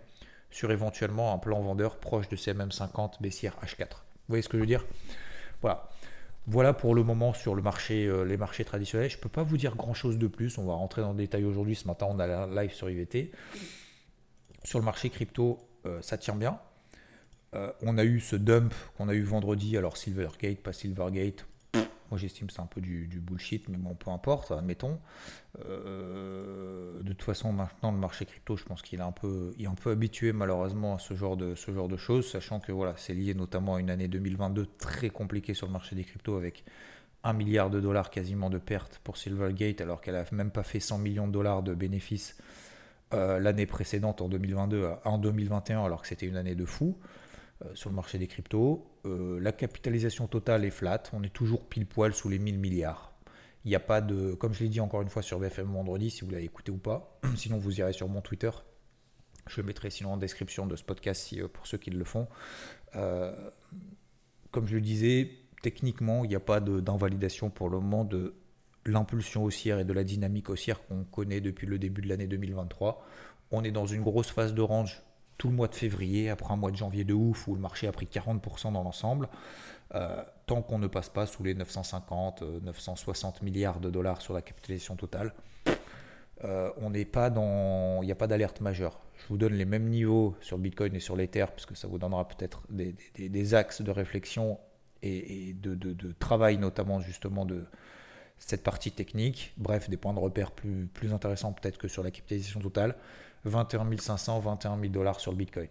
sur 0.49 0.71
éventuellement 0.71 1.33
un 1.33 1.37
plan 1.37 1.61
vendeur 1.61 1.97
proche 1.97 2.29
de 2.29 2.35
CMM50 2.35 3.21
baissière 3.21 3.57
H4. 3.63 3.87
Vous 3.89 3.97
voyez 4.29 4.41
ce 4.41 4.49
que 4.49 4.57
je 4.57 4.61
veux 4.61 4.67
dire? 4.67 4.85
Voilà. 5.61 5.90
Voilà 6.47 6.73
pour 6.73 6.95
le 6.95 7.03
moment 7.03 7.33
sur 7.33 7.55
euh, 7.55 8.25
les 8.25 8.37
marchés 8.37 8.65
traditionnels. 8.65 9.09
Je 9.09 9.17
ne 9.17 9.21
peux 9.21 9.29
pas 9.29 9.43
vous 9.43 9.57
dire 9.57 9.75
grand 9.75 9.93
chose 9.93 10.17
de 10.17 10.27
plus. 10.27 10.57
On 10.57 10.65
va 10.65 10.73
rentrer 10.73 11.01
dans 11.01 11.11
le 11.11 11.17
détail 11.17 11.45
aujourd'hui. 11.45 11.75
Ce 11.75 11.87
matin, 11.87 12.07
on 12.09 12.19
a 12.19 12.27
la 12.27 12.47
live 12.47 12.73
sur 12.73 12.89
IVT. 12.89 13.31
Sur 14.63 14.79
le 14.79 14.85
marché 14.85 15.09
crypto, 15.09 15.59
euh, 15.85 16.01
ça 16.01 16.17
tient 16.17 16.35
bien. 16.35 16.59
Euh, 17.53 17.71
on 17.81 17.97
a 17.97 18.03
eu 18.03 18.19
ce 18.19 18.35
dump 18.35 18.73
qu'on 18.97 19.07
a 19.07 19.13
eu 19.13 19.23
vendredi. 19.23 19.77
Alors 19.77 19.97
Silvergate, 19.97 20.59
pas 20.59 20.73
Silvergate, 20.73 21.45
moi, 22.11 22.17
j'estime 22.17 22.47
que 22.47 22.53
c'est 22.53 22.61
un 22.61 22.67
peu 22.67 22.81
du, 22.81 23.07
bullshit, 23.21 23.69
mais 23.69 23.77
bon, 23.77 23.95
peu 23.95 24.11
importe, 24.11 24.51
admettons. 24.51 24.99
Euh, 25.65 27.01
de 27.01 27.13
toute 27.13 27.23
façon, 27.23 27.53
maintenant, 27.53 27.91
le 27.91 27.97
marché 27.97 28.25
crypto, 28.25 28.57
je 28.57 28.65
pense 28.65 28.81
qu'il 28.81 28.99
est 28.99 29.03
un 29.03 29.13
peu, 29.13 29.53
il 29.57 29.63
est 29.63 29.67
un 29.67 29.75
peu 29.75 29.91
habitué 29.91 30.33
malheureusement 30.33 30.95
à 30.95 30.99
ce 30.99 31.13
genre 31.13 31.37
de, 31.37 31.55
ce 31.55 31.71
genre 31.71 31.87
de 31.87 31.95
choses, 31.97 32.29
sachant 32.29 32.59
que 32.59 32.73
voilà, 32.73 32.93
c'est 32.97 33.13
lié 33.13 33.33
notamment 33.33 33.75
à 33.75 33.79
une 33.79 33.89
année 33.89 34.09
2022 34.09 34.67
très 34.77 35.09
compliquée 35.09 35.53
sur 35.53 35.67
le 35.67 35.73
marché 35.73 35.95
des 35.95 36.03
cryptos 36.03 36.35
avec 36.35 36.65
un 37.23 37.33
milliard 37.33 37.69
de 37.69 37.79
dollars 37.79 38.09
quasiment 38.09 38.49
de 38.49 38.57
pertes 38.57 38.99
pour 39.03 39.15
Silvergate, 39.15 39.79
alors 39.79 40.01
qu'elle 40.01 40.15
n'a 40.15 40.25
même 40.33 40.51
pas 40.51 40.63
fait 40.63 40.79
100 40.81 40.97
millions 40.97 41.27
de 41.27 41.33
dollars 41.33 41.63
de 41.63 41.73
bénéfices 41.73 42.37
euh, 43.13 43.39
l'année 43.39 43.65
précédente 43.65 44.21
en 44.21 44.27
2022, 44.27 44.89
en 45.05 45.17
2021, 45.17 45.85
alors 45.85 46.01
que 46.01 46.07
c'était 46.07 46.25
une 46.25 46.37
année 46.37 46.55
de 46.55 46.65
fou. 46.65 46.97
Euh, 47.65 47.75
sur 47.75 47.89
le 47.89 47.95
marché 47.95 48.17
des 48.17 48.27
cryptos. 48.27 48.85
Euh, 49.05 49.39
la 49.39 49.51
capitalisation 49.51 50.27
totale 50.27 50.65
est 50.65 50.71
flat, 50.71 51.03
on 51.13 51.23
est 51.23 51.33
toujours 51.33 51.67
pile 51.67 51.85
poil 51.85 52.13
sous 52.13 52.29
les 52.29 52.39
1000 52.39 52.57
milliards. 52.57 53.13
Il 53.65 53.69
n'y 53.69 53.75
a 53.75 53.79
pas 53.79 54.01
de, 54.01 54.33
comme 54.33 54.53
je 54.53 54.63
l'ai 54.63 54.69
dit 54.69 54.79
encore 54.79 55.01
une 55.01 55.09
fois 55.09 55.21
sur 55.21 55.39
BFM 55.39 55.67
vendredi, 55.67 56.09
si 56.09 56.23
vous 56.23 56.31
l'avez 56.31 56.45
écouté 56.45 56.71
ou 56.71 56.77
pas, 56.77 57.19
sinon 57.35 57.57
vous 57.57 57.79
irez 57.79 57.93
sur 57.93 58.07
mon 58.07 58.21
Twitter. 58.21 58.49
Je 59.47 59.61
mettrai 59.61 59.89
sinon 59.89 60.13
en 60.13 60.17
description 60.17 60.65
de 60.65 60.75
ce 60.75 60.83
podcast 60.83 61.21
si, 61.21 61.41
euh, 61.41 61.47
pour 61.47 61.67
ceux 61.67 61.77
qui 61.77 61.91
le 61.91 62.03
font. 62.03 62.27
comme 64.51 64.67
je 64.67 64.75
le 64.75 64.81
disais, 64.81 65.31
techniquement, 65.61 66.25
il 66.25 66.29
n'y 66.29 66.35
a 66.35 66.41
pas 66.41 66.59
d'invalidation 66.59 67.49
pour 67.49 67.69
le 67.69 67.79
moment 67.79 68.05
de 68.05 68.33
l'impulsion 68.85 69.43
haussière 69.43 69.79
et 69.79 69.85
de 69.85 69.93
la 69.93 70.03
dynamique 70.03 70.49
haussière 70.49 70.85
qu'on 70.87 71.03
connaît 71.03 71.41
depuis 71.41 71.67
le 71.67 71.77
début 71.77 72.01
de 72.01 72.09
l'année 72.09 72.27
2023. 72.27 73.05
On 73.51 73.63
est 73.63 73.71
dans 73.71 73.85
une 73.85 74.01
grosse 74.01 74.31
phase 74.31 74.53
de 74.53 74.61
range 74.61 75.03
tout 75.41 75.49
le 75.49 75.55
mois 75.55 75.67
de 75.67 75.73
février, 75.73 76.29
après 76.29 76.53
un 76.53 76.55
mois 76.55 76.69
de 76.69 76.75
janvier 76.75 77.03
de 77.03 77.15
ouf 77.15 77.47
où 77.47 77.55
le 77.55 77.61
marché 77.61 77.87
a 77.87 77.91
pris 77.91 78.05
40% 78.05 78.73
dans 78.73 78.83
l'ensemble, 78.83 79.27
euh, 79.95 80.23
tant 80.45 80.61
qu'on 80.61 80.77
ne 80.77 80.85
passe 80.85 81.09
pas 81.09 81.25
sous 81.25 81.41
les 81.41 81.55
950, 81.55 82.43
960 82.61 83.37
euh, 83.41 83.45
milliards 83.45 83.79
de 83.79 83.89
dollars 83.89 84.21
sur 84.21 84.35
la 84.35 84.43
capitalisation 84.43 84.95
totale, 84.95 85.33
euh, 86.43 86.69
on 86.77 86.91
n'est 86.91 87.05
pas 87.05 87.31
dans, 87.31 88.03
il 88.03 88.05
n'y 88.05 88.11
a 88.11 88.15
pas 88.15 88.27
d'alerte 88.27 88.61
majeure. 88.61 88.99
Je 89.17 89.29
vous 89.29 89.37
donne 89.39 89.53
les 89.53 89.65
mêmes 89.65 89.89
niveaux 89.89 90.35
sur 90.41 90.59
Bitcoin 90.59 90.95
et 90.95 90.99
sur 90.99 91.15
l'Ether, 91.15 91.47
parce 91.47 91.65
que 91.65 91.73
ça 91.73 91.87
vous 91.87 91.97
donnera 91.97 92.27
peut-être 92.27 92.61
des, 92.69 93.53
axes 93.55 93.81
de 93.81 93.89
réflexion 93.89 94.59
et, 95.01 95.55
de, 95.55 96.11
travail, 96.19 96.59
notamment 96.59 96.99
justement 96.99 97.47
de 97.47 97.65
cette 98.37 98.61
partie 98.61 98.91
technique. 98.91 99.55
Bref, 99.57 99.89
des 99.89 99.97
points 99.97 100.13
de 100.13 100.19
repère 100.19 100.51
plus 100.51 101.11
intéressants 101.11 101.51
peut-être 101.51 101.79
que 101.79 101.87
sur 101.87 102.03
la 102.03 102.11
capitalisation 102.11 102.59
totale. 102.59 102.95
21 103.45 103.97
500, 103.97 104.39
21 104.39 104.79
000 104.79 104.91
dollars 104.91 105.19
sur 105.19 105.31
le 105.31 105.37
Bitcoin. 105.37 105.67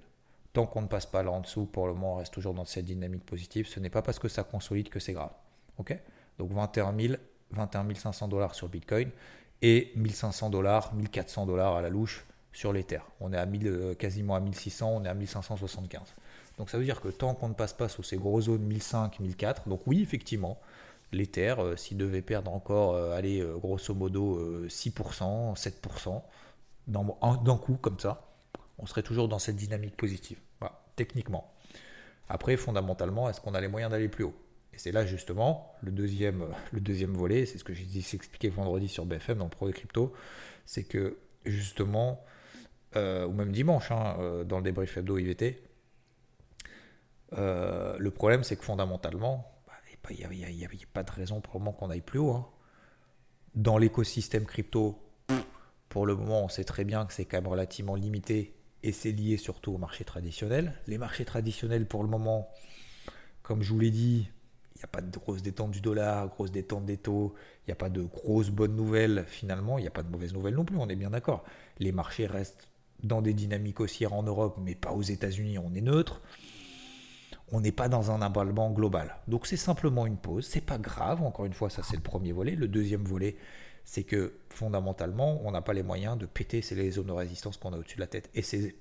Tant 0.53 0.67
qu'on 0.67 0.83
ne 0.83 0.89
passe 0.89 1.07
pas 1.07 1.23
là 1.23 1.31
en 1.31 1.41
dessous, 1.41 1.67
pour 1.67 1.87
le 1.87 1.95
moment, 1.95 2.15
on 2.15 2.17
reste 2.17 2.35
toujours 2.35 2.55
dans 2.55 2.65
cette 2.65 2.85
dynamique 2.85 3.25
positive. 3.25 3.69
Ce 3.69 3.79
n'est 3.79 3.91
pas 3.91 4.03
parce 4.03 4.19
que 4.19 4.29
ça 4.29 4.43
consolide 4.43 4.89
que 4.89 4.99
c'est 4.99 5.13
grave. 5.13 5.31
Donc 6.39 6.53
21 6.53 6.95
000, 6.99 7.15
21 7.53 7.95
500 7.95 8.29
dollars 8.29 8.55
sur 8.55 8.69
Bitcoin 8.69 9.11
et 9.63 9.93
1500 9.97 10.51
dollars, 10.51 10.95
1400 10.95 11.47
dollars 11.47 11.77
à 11.77 11.83
la 11.83 11.89
louche 11.91 12.25
sur 12.53 12.73
l'Ether. 12.73 13.01
On 13.21 13.33
est 13.33 13.37
à 13.37 13.47
1000, 13.47 13.67
euh, 13.67 13.95
quasiment 13.95 14.35
à 14.35 14.41
1600, 14.41 14.89
on 14.89 15.05
est 15.05 15.09
à 15.09 15.15
1575. 15.15 16.03
Donc 16.59 16.71
ça 16.71 16.79
veut 16.79 16.85
dire 16.85 17.01
que 17.01 17.09
tant 17.09 17.35
qu'on 17.35 17.49
ne 17.49 17.55
passe 17.55 17.73
pas 17.73 17.89
sous 17.89 18.03
ces 18.03 18.17
gros 18.17 18.41
zones 18.41 18.63
1005, 18.63 19.21
1004, 19.21 19.69
donc 19.69 19.83
oui, 19.87 20.03
effectivement, 20.03 20.59
l'Ether, 21.13 21.55
euh, 21.59 21.77
s'il 21.77 21.97
devait 21.97 22.23
perdre 22.23 22.53
encore, 22.53 22.95
euh, 22.95 23.17
allez, 23.17 23.47
grosso 23.59 23.95
modo 23.95 24.67
6%, 24.69 25.55
7%, 25.57 26.23
d'un 26.87 27.57
coup 27.57 27.77
comme 27.77 27.99
ça, 27.99 28.31
on 28.79 28.87
serait 28.87 29.03
toujours 29.03 29.29
dans 29.29 29.39
cette 29.39 29.57
dynamique 29.57 29.97
positive, 29.97 30.39
techniquement. 30.97 31.53
Après, 32.29 32.57
fondamentalement, 32.57 33.29
est-ce 33.29 33.41
qu'on 33.41 33.55
a 33.55 33.61
les 33.61 33.69
moyens 33.69 33.91
d'aller 33.91 34.09
plus 34.09 34.25
haut? 34.25 34.35
Et 34.73 34.79
c'est 34.79 34.93
là 34.93 35.05
justement 35.05 35.75
le 35.83 35.91
deuxième, 35.91 36.47
le 36.71 36.81
deuxième 36.81 37.13
volet, 37.13 37.45
c'est 37.45 37.59
ce 37.59 37.65
que 37.65 37.75
j'ai 37.75 37.85
dit, 37.85 37.99
expliqué 37.99 38.49
vendredi 38.49 38.89
sur 38.89 39.05
BFM 39.05 39.39
dans 39.39 39.45
le 39.45 39.51
Pro 39.51 39.67
de 39.67 39.73
Crypto, 39.73 40.13
c'est 40.65 40.85
que 40.85 41.19
justement, 41.45 42.25
euh, 42.97 43.27
ou 43.27 43.33
même 43.33 43.51
dimanche, 43.51 43.91
hein, 43.91 44.17
euh, 44.21 44.45
dans 44.45 44.59
le 44.59 44.63
débrief 44.63 44.97
hebdo 44.97 45.19
IVT, 45.19 45.61
euh, 47.33 47.97
le 47.99 48.11
problème 48.11 48.45
c'est 48.45 48.57
que 48.57 48.65
fondamentalement, 48.65 49.51
il 50.09 50.17
n'y 50.57 50.65
a, 50.65 50.69
pas 50.93 51.03
de 51.03 51.11
raison 51.11 51.41
pour 51.41 51.55
le 51.55 51.59
moment 51.61 51.73
qu'on 51.73 51.91
aille 51.91 52.01
plus 52.01 52.19
haut. 52.19 52.33
Hein. 52.33 52.49
Dans 53.55 53.79
l'écosystème 53.79 54.45
crypto, 54.45 54.99
pour 55.91 56.07
le 56.07 56.15
moment, 56.17 56.45
on 56.45 56.49
sait 56.49 56.65
très 56.65 56.85
bien 56.85 57.05
que 57.05 57.13
c'est 57.13 57.27
quand 57.27 57.37
même 57.37 57.49
relativement 57.49 57.97
limité 57.97 58.55
et 58.83 58.93
c'est 58.93 59.11
lié 59.11 59.37
surtout 59.37 59.73
au 59.73 59.79
marché 59.79 60.05
traditionnel. 60.05 60.73
Les 60.87 60.97
marchés 60.97 61.25
traditionnels, 61.25 61.85
pour 61.85 62.05
le 62.05 62.09
moment, 62.09 62.49
comme 63.43 63.63
je 63.63 63.73
vous 63.73 63.81
l'ai 63.81 63.91
dit, 63.91 64.31
il 64.77 64.79
n'y 64.79 64.85
a 64.85 64.87
pas 64.87 65.03
de 65.03 65.19
grosse 65.19 65.43
détente 65.43 65.73
du 65.73 65.81
dollar, 65.81 66.29
grosse 66.29 66.53
détente 66.53 66.87
des 66.87 66.97
taux, 66.97 67.35
il 67.67 67.71
n'y 67.71 67.73
a 67.73 67.77
pas 67.77 67.91
de 67.91 68.03
grosses 68.03 68.51
bonnes 68.51 68.77
nouvelles 68.77 69.25
finalement, 69.27 69.79
il 69.79 69.83
n'y 69.83 69.89
a 69.89 69.91
pas 69.91 70.05
de 70.05 70.09
mauvaises 70.09 70.33
nouvelles 70.33 70.55
non 70.55 70.65
plus, 70.65 70.77
on 70.77 70.89
est 70.89 70.97
bien 70.97 71.11
d'accord. 71.11 71.45
Les 71.81 71.91
marchés 71.91 72.27
restent 72.27 72.69
dans 73.03 73.21
des 73.21 73.35
dynamiques 73.35 73.81
haussières 73.81 74.13
en 74.13 74.23
Europe, 74.23 74.59
mais 74.63 74.77
pas 74.77 74.93
aux 74.93 75.03
États-Unis, 75.03 75.59
on 75.59 75.75
est 75.75 75.81
neutre. 75.81 76.23
On 77.53 77.61
n'est 77.61 77.73
pas 77.73 77.89
dans 77.89 78.13
un 78.13 78.23
emballement 78.23 78.71
global. 78.71 79.17
Donc 79.27 79.49
c'est 79.49 79.57
simplement 79.57 80.07
une 80.07 80.17
pause, 80.17 80.47
c'est 80.47 80.65
pas 80.65 80.79
grave, 80.79 81.21
encore 81.21 81.47
une 81.47 81.53
fois, 81.53 81.69
ça 81.69 81.83
c'est 81.83 81.97
le 81.97 82.03
premier 82.03 82.31
volet. 82.31 82.55
Le 82.55 82.69
deuxième 82.69 83.03
volet, 83.03 83.37
c'est 83.85 84.05
que 84.05 84.35
fondamentalement, 84.49 85.41
on 85.45 85.51
n'a 85.51 85.63
pas 85.63 85.73
les 85.73 85.83
moyens 85.83 86.17
de 86.17 86.27
péter 86.27 86.63
les 86.73 86.91
zones 86.93 87.07
de 87.07 87.13
résistance 87.13 87.57
qu'on 87.57 87.73
a 87.73 87.79
au-dessus 87.79 87.97
de 87.97 88.01
la 88.01 88.07
tête. 88.07 88.31
Et 88.35 88.43
ces, 88.43 88.75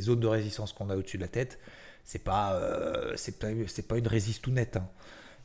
zones 0.00 0.20
de 0.20 0.26
résistance 0.26 0.72
qu'on 0.72 0.90
a 0.90 0.96
au-dessus 0.96 1.16
de 1.16 1.22
la 1.22 1.28
tête, 1.28 1.58
c'est 2.04 2.22
pas, 2.22 2.54
euh, 2.54 3.14
c'est 3.16 3.38
pas, 3.38 3.48
pas, 3.88 3.98
une 3.98 4.08
résistounette. 4.08 4.76
Hein. 4.76 4.88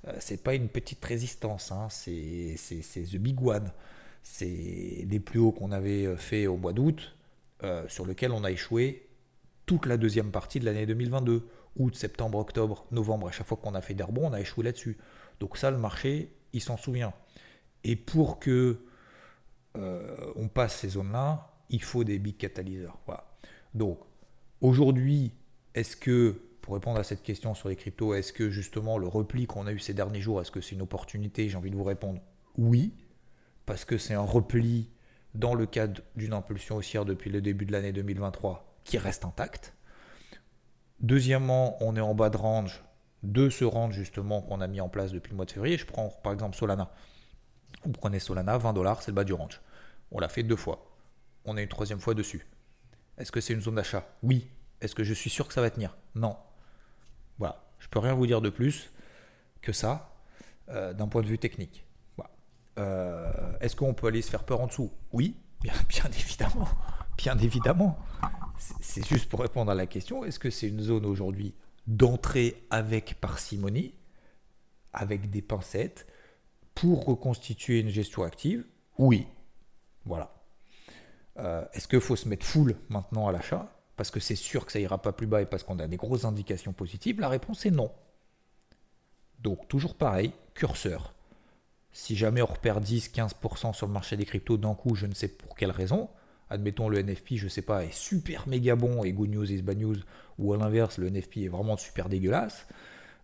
Euh, 0.08 0.13
c'est 0.20 0.42
pas 0.42 0.56
une 0.56 0.68
petite 0.68 1.04
résistance. 1.04 1.72
Hein. 1.72 1.88
C'est, 1.89 2.56
the 2.58 3.18
big 3.18 3.42
one. 3.42 3.72
C'est 4.24 5.06
les 5.08 5.20
plus 5.20 5.39
hauts 5.39 5.52
qu'on 5.52 5.72
avait 5.72 6.16
fait 6.16 6.48
au 6.48 6.58
mois 6.58 6.74
d'août, 6.74 7.16
euh, 7.63 7.88
sur 7.89 8.06
lequel 8.06 8.32
on 8.32 8.44
a 8.44 8.52
échoué 8.52 9.08
toute 9.66 9.86
la 9.86 9.98
deuxième 9.98 10.32
partie 10.32 10.60
de 10.60 10.66
l'année 10.66 10.86
2022. 10.86 11.48
Août, 11.76 11.96
septembre, 11.96 12.38
octobre, 12.38 12.86
novembre, 12.92 13.28
à 13.28 13.32
chaque 13.32 13.48
fois 13.48 13.58
qu'on 13.58 13.76
a 13.76 13.82
fait 13.82 13.94
des 13.94 14.04
rebonds, 14.04 14.28
on 14.28 14.34
a 14.34 14.39
échoué 14.39 14.63
là-dessus. 14.63 14.98
Donc 15.39 15.58
ça, 15.58 15.72
le 15.72 15.78
marché, 15.78 16.32
il 16.54 16.62
s'en 16.62 16.78
souvient. 16.78 17.13
Et 17.84 17.96
pour 17.96 18.39
que 18.39 18.80
on 19.75 20.47
passe 20.47 20.77
ces 20.79 20.89
zones-là, 20.89 21.51
il 21.69 21.81
faut 21.81 22.03
des 22.03 22.19
big 22.19 22.38
catalyseurs. 22.38 22.99
Voilà. 23.05 23.25
Donc, 23.73 23.99
aujourd'hui, 24.62 25.33
est-ce 25.73 25.95
que, 25.95 26.41
pour 26.62 26.75
répondre 26.75 26.99
à 26.99 27.03
cette 27.03 27.23
question 27.23 27.55
sur 27.55 27.69
les 27.69 27.75
cryptos, 27.75 28.13
est-ce 28.13 28.33
que 28.33 28.49
justement 28.49 28.97
le 28.97 29.07
repli 29.07 29.47
qu'on 29.47 29.67
a 29.67 29.71
eu 29.71 29.79
ces 29.79 29.93
derniers 29.93 30.21
jours, 30.21 30.41
est-ce 30.41 30.51
que 30.51 30.62
c'est 30.62 30.75
une 30.75 30.81
opportunité 30.81 31.49
J'ai 31.49 31.57
envie 31.57 31.71
de 31.71 31.75
vous 31.75 31.83
répondre 31.83 32.21
oui, 32.57 32.93
parce 33.65 33.86
que 33.86 33.97
c'est 33.97 34.13
un 34.13 34.21
repli 34.21 34.89
dans 35.33 35.55
le 35.55 35.65
cadre 35.65 36.01
d'une 36.15 36.33
impulsion 36.33 36.75
haussière 36.75 37.05
depuis 37.05 37.31
le 37.31 37.41
début 37.41 37.65
de 37.65 37.71
l'année 37.71 37.91
2023 37.91 38.79
qui 38.83 38.97
reste 38.97 39.25
intacte. 39.25 39.73
Deuxièmement, 40.99 41.77
on 41.81 41.95
est 41.95 42.01
en 42.01 42.13
bas 42.13 42.29
de 42.29 42.38
range 42.38 42.83
de 43.23 43.49
ce 43.49 43.65
range 43.65 43.95
justement 43.95 44.41
qu'on 44.41 44.62
a 44.62 44.67
mis 44.67 44.81
en 44.81 44.89
place 44.89 45.12
depuis 45.12 45.31
le 45.31 45.38
mois 45.38 45.45
de 45.45 45.51
février. 45.51 45.77
Je 45.77 45.86
prends 45.86 46.09
par 46.23 46.33
exemple 46.33 46.55
Solana. 46.55 46.91
Vous 47.86 47.91
prenez 47.91 48.19
Solana, 48.19 48.58
20 48.58 48.74
dollars, 48.74 49.02
c'est 49.02 49.12
le 49.12 49.15
bas 49.15 49.24
du 49.24 49.34
range. 49.34 49.62
On 50.12 50.19
l'a 50.19 50.30
fait 50.30 50.43
deux 50.43 50.56
fois. 50.56 50.86
On 51.46 51.58
est 51.58 51.63
une 51.63 51.69
troisième 51.69 52.00
fois 52.00 52.13
dessus. 52.13 52.46
Est-ce 53.17 53.32
que 53.32 53.41
c'est 53.41 53.54
une 53.54 53.62
zone 53.62 53.76
d'achat? 53.76 54.08
Oui. 54.24 54.48
Est-ce 54.82 54.96
que 54.96 55.04
je 55.04 55.13
suis 55.13 55.30
sûr 55.30 55.48
que 55.48 55.54
ça 55.54 55.62
va 55.62 55.69
tenir? 55.69 55.96
Non. 56.15 56.38
Voilà. 57.38 57.63
Je 57.80 57.88
peux 57.88 58.00
rien 58.00 58.13
vous 58.13 58.28
dire 58.28 58.41
de 58.41 58.50
plus 58.50 58.91
que 59.62 59.72
ça 59.72 60.13
euh, 60.69 60.93
d'un 60.93 61.08
point 61.08 61.22
de 61.22 61.28
vue 61.28 61.39
technique. 61.39 61.86
Euh, 62.80 63.32
est-ce 63.62 63.76
qu'on 63.76 63.93
peut 63.93 64.08
aller 64.08 64.22
se 64.22 64.30
faire 64.30 64.43
peur 64.43 64.62
en 64.62 64.67
dessous? 64.67 64.91
Oui, 65.12 65.36
bien 65.62 66.10
évidemment. 66.19 66.67
Bien 67.17 67.38
évidemment. 67.38 68.00
C'est 68.80 69.06
juste 69.06 69.30
pour 69.30 69.41
répondre 69.41 69.72
à 69.72 69.76
la 69.76 69.86
question, 69.86 70.24
est-ce 70.24 70.39
que 70.39 70.50
c'est 70.50 70.67
une 70.67 70.82
zone 70.82 71.06
aujourd'hui 71.06 71.54
d'entrée 71.86 72.63
avec 72.69 73.19
parcimonie, 73.19 73.93
avec 74.93 75.30
des 75.30 75.41
pincettes, 75.41 76.08
pour 76.75 77.05
reconstituer 77.05 77.79
une 77.79 77.89
gestion 77.89 78.23
active 78.23 78.65
Oui. 78.97 79.27
Voilà. 80.05 80.33
Euh, 81.39 81.65
est-ce 81.73 81.88
qu'il 81.88 82.01
faut 82.01 82.15
se 82.15 82.27
mettre 82.27 82.45
full 82.45 82.75
maintenant 82.89 83.27
à 83.27 83.31
l'achat 83.31 83.71
Parce 83.95 84.12
que 84.12 84.19
c'est 84.19 84.36
sûr 84.36 84.65
que 84.65 84.71
ça 84.71 84.79
ira 84.79 85.01
pas 85.01 85.12
plus 85.12 85.27
bas 85.27 85.41
et 85.41 85.45
parce 85.45 85.63
qu'on 85.63 85.79
a 85.79 85.88
des 85.88 85.97
grosses 85.97 86.25
indications 86.25 86.73
positives? 86.73 87.19
La 87.19 87.29
réponse 87.29 87.65
est 87.65 87.71
non. 87.71 87.91
Donc 89.39 89.67
toujours 89.67 89.95
pareil, 89.95 90.31
curseur. 90.53 91.13
Si 91.91 92.15
jamais 92.15 92.41
on 92.41 92.47
repère 92.47 92.81
10-15% 92.81 93.73
sur 93.73 93.88
le 93.88 93.93
marché 93.93 94.17
des 94.17 94.25
cryptos 94.25 94.57
d'un 94.57 94.73
coup, 94.73 94.95
je 94.95 95.05
ne 95.05 95.13
sais 95.13 95.27
pour 95.27 95.55
quelle 95.55 95.71
raison, 95.71 96.09
admettons 96.49 96.89
le 96.89 96.99
NFP, 97.01 97.36
je 97.36 97.45
ne 97.45 97.49
sais 97.49 97.62
pas, 97.62 97.83
est 97.83 97.93
super 97.93 98.47
méga 98.47 98.75
bon 98.75 99.03
et 99.03 99.12
good 99.12 99.29
news 99.29 99.51
is 99.51 99.62
bad 99.62 99.79
news, 99.79 99.97
ou 100.39 100.53
à 100.53 100.57
l'inverse, 100.57 100.97
le 100.97 101.09
NFP 101.09 101.38
est 101.38 101.47
vraiment 101.49 101.77
super 101.77 102.09
dégueulasse, 102.09 102.67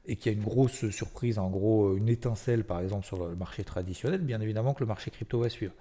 et 0.05 0.15
qu'il 0.15 0.31
y 0.31 0.35
a 0.35 0.37
une 0.37 0.43
grosse 0.43 0.89
surprise, 0.89 1.37
en 1.39 1.49
gros, 1.49 1.95
une 1.95 2.09
étincelle 2.09 2.63
par 2.63 2.79
exemple 2.81 3.05
sur 3.05 3.27
le 3.27 3.35
marché 3.35 3.63
traditionnel, 3.63 4.21
bien 4.21 4.41
évidemment 4.41 4.73
que 4.73 4.81
le 4.81 4.87
marché 4.87 5.11
crypto 5.11 5.39
va 5.39 5.49
suivre. 5.49 5.73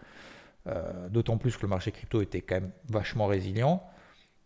Euh, 0.66 1.08
d'autant 1.08 1.38
plus 1.38 1.56
que 1.56 1.62
le 1.62 1.68
marché 1.68 1.92
crypto 1.92 2.20
était 2.20 2.42
quand 2.42 2.56
même 2.56 2.72
vachement 2.88 3.26
résilient. 3.26 3.82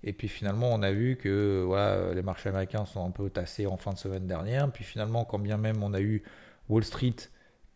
Et 0.05 0.13
puis 0.13 0.29
finalement, 0.29 0.71
on 0.73 0.83
a 0.83 0.93
vu 0.93 1.17
que 1.17 1.67
les 2.15 2.23
marchés 2.23 2.49
américains 2.49 2.85
sont 2.87 3.05
un 3.05 3.11
peu 3.11 3.31
tassés 3.31 3.67
en 3.67 3.77
fin 3.77 3.93
de 3.93 3.99
semaine 3.99 4.27
dernière. 4.27 4.71
Puis 4.71 4.85
finalement, 4.85 5.25
quand 5.25 5.39
bien 5.39 5.57
même 5.57 5.83
on 5.83 5.95
a 5.95 6.01
eu 6.01 6.23
Wall 6.69 6.85
Street 6.85 7.17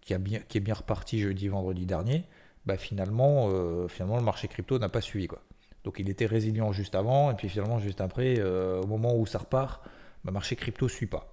qui, 0.00 0.14
est 0.14 0.60
bien 0.60 0.74
reparti 0.74 1.18
jeudi, 1.18 1.48
vendredi 1.48 1.84
dernier, 1.84 2.24
bah 2.64 2.76
finalement, 2.76 3.48
euh, 3.50 3.88
finalement 3.88 4.16
le 4.16 4.22
marché 4.22 4.46
crypto 4.46 4.78
n'a 4.78 4.88
pas 4.88 5.00
suivi. 5.00 5.26
Quoi. 5.26 5.42
Donc 5.84 5.98
il 5.98 6.08
était 6.08 6.26
résilient 6.26 6.72
juste 6.72 6.94
avant, 6.94 7.30
et 7.30 7.34
puis 7.34 7.48
finalement 7.48 7.78
juste 7.78 8.00
après, 8.00 8.36
euh, 8.38 8.80
au 8.82 8.86
moment 8.86 9.16
où 9.16 9.26
ça 9.26 9.38
repart, 9.38 9.82
le 9.84 9.90
bah, 10.24 10.32
marché 10.32 10.56
crypto 10.56 10.86
ne 10.86 10.90
suit 10.90 11.06
pas. 11.06 11.30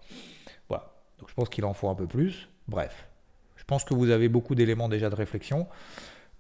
Voilà. 0.70 0.94
Donc 1.20 1.30
je 1.30 1.34
pense 1.34 1.50
qu'il 1.50 1.66
en 1.66 1.74
faut 1.74 1.90
un 1.90 1.96
peu 1.96 2.08
plus. 2.08 2.50
Bref, 2.68 3.08
je 3.56 3.64
pense 3.64 3.84
que 3.84 3.94
vous 3.94 4.10
avez 4.10 4.30
beaucoup 4.30 4.56
d'éléments 4.56 4.90
déjà 4.90 5.10
de 5.10 5.16
réflexion. 5.16 5.68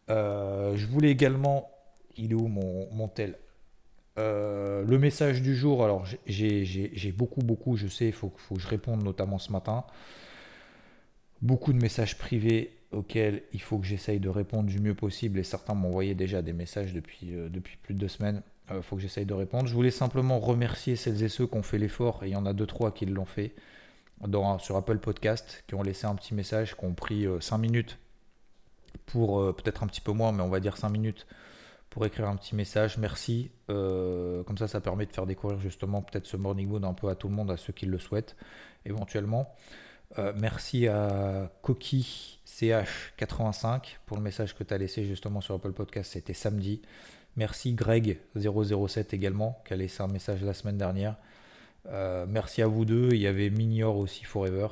Euh, 0.09 0.75
je 0.75 0.86
voulais 0.88 1.09
également, 1.09 1.69
il 2.17 2.31
est 2.31 2.36
où 2.36 2.47
mon, 2.47 3.07
tel 3.07 3.38
Le 4.17 4.97
message 4.97 5.41
du 5.41 5.55
jour, 5.55 5.83
alors 5.83 6.05
j'ai 6.25 7.13
beaucoup, 7.15 7.41
beaucoup, 7.41 7.75
je 7.77 7.88
sais, 7.88 8.07
il 8.07 8.13
faut, 8.13 8.29
que 8.29 8.59
je 8.59 8.67
réponde 8.67 9.03
notamment 9.03 9.39
ce 9.39 9.51
matin 9.51 9.86
beaucoup 11.43 11.73
de 11.73 11.77
messages 11.77 12.17
privés 12.17 12.71
auxquels 12.91 13.43
il 13.53 13.62
faut 13.62 13.77
que 13.77 13.86
j'essaye 13.86 14.19
de 14.19 14.29
répondre 14.29 14.69
du 14.69 14.79
mieux 14.79 14.95
possible 14.95 15.39
et 15.39 15.43
certains 15.43 15.73
m'envoyaient 15.73 16.15
déjà 16.15 16.41
des 16.41 16.53
messages 16.53 16.93
depuis, 16.93 17.33
euh, 17.33 17.49
depuis 17.49 17.77
plus 17.77 17.93
de 17.93 17.99
deux 17.99 18.07
semaines. 18.07 18.41
Il 18.69 18.77
euh, 18.77 18.81
faut 18.81 18.95
que 18.95 19.01
j'essaye 19.01 19.25
de 19.25 19.33
répondre. 19.33 19.67
Je 19.67 19.73
voulais 19.73 19.91
simplement 19.91 20.39
remercier 20.39 20.95
celles 20.95 21.21
et 21.21 21.29
ceux 21.29 21.45
qui 21.45 21.57
ont 21.57 21.63
fait 21.63 21.77
l'effort, 21.77 22.23
et 22.23 22.29
il 22.29 22.31
y 22.31 22.36
en 22.36 22.45
a 22.45 22.53
deux, 22.53 22.65
trois 22.65 22.93
qui 22.93 23.05
l'ont 23.05 23.25
fait 23.25 23.51
dans, 24.21 24.60
sur 24.60 24.76
Apple 24.76 24.99
Podcast, 24.99 25.63
qui 25.67 25.76
ont 25.76 25.84
laissé 25.84 26.06
un 26.06 26.15
petit 26.15 26.34
message, 26.34 26.76
qui 26.76 26.86
ont 26.86 26.93
pris 26.93 27.26
euh, 27.26 27.39
cinq 27.39 27.58
minutes 27.58 27.99
pour, 29.06 29.56
peut-être 29.56 29.84
un 29.84 29.88
petit 29.88 30.02
peu 30.02 30.12
moins, 30.12 30.32
mais 30.32 30.43
on 30.43 30.49
va 30.49 30.60
dire 30.60 30.78
cinq 30.78 30.89
minutes 30.89 31.26
pour 31.89 32.06
écrire 32.06 32.28
un 32.28 32.36
petit 32.36 32.56
message. 32.56 32.97
Merci. 32.97 33.52
comme 33.67 34.58
ça, 34.58 34.67
ça 34.67 34.82
permet 34.82 35.06
de 35.06 35.12
faire 35.12 35.26
découvrir 35.26 35.60
justement 35.60 36.02
peut-être 36.02 36.28
ce 36.28 36.38
Morning 36.38 36.67
Mood 36.67 36.86
un 36.86 36.93
peu 36.93 37.10
à 37.10 37.15
tout 37.15 37.28
le 37.28 37.34
monde, 37.34 37.52
à 37.52 37.58
ceux 37.58 37.73
qui 37.73 37.86
le 37.86 37.97
souhaitent 37.97 38.36
éventuellement. 38.86 39.56
Euh, 40.19 40.34
merci 40.36 40.88
à 40.88 41.52
Coqui 41.62 42.39
CH85 42.45 43.97
pour 44.06 44.17
le 44.17 44.23
message 44.23 44.56
que 44.56 44.63
tu 44.63 44.73
as 44.73 44.78
laissé 44.78 45.06
justement 45.06 45.41
sur 45.41 45.56
Apple 45.56 45.73
Podcast, 45.73 46.12
c'était 46.13 46.34
samedi. 46.34 46.82
Merci 47.36 47.73
Greg007 47.73 49.15
également 49.15 49.62
qui 49.65 49.73
a 49.73 49.76
laissé 49.76 50.04
un 50.04 50.08
message 50.08 50.43
la 50.43 50.54
semaine 50.54 50.78
dernière. 50.78 51.15
Euh, 51.88 52.26
merci 52.28 52.62
à 52.62 52.67
vous 52.67 52.86
deux. 52.86 53.10
Il 53.12 53.22
y 53.22 53.28
avait 53.28 53.50
Minior 53.50 53.98
aussi 53.98 54.24
Forever 54.24 54.67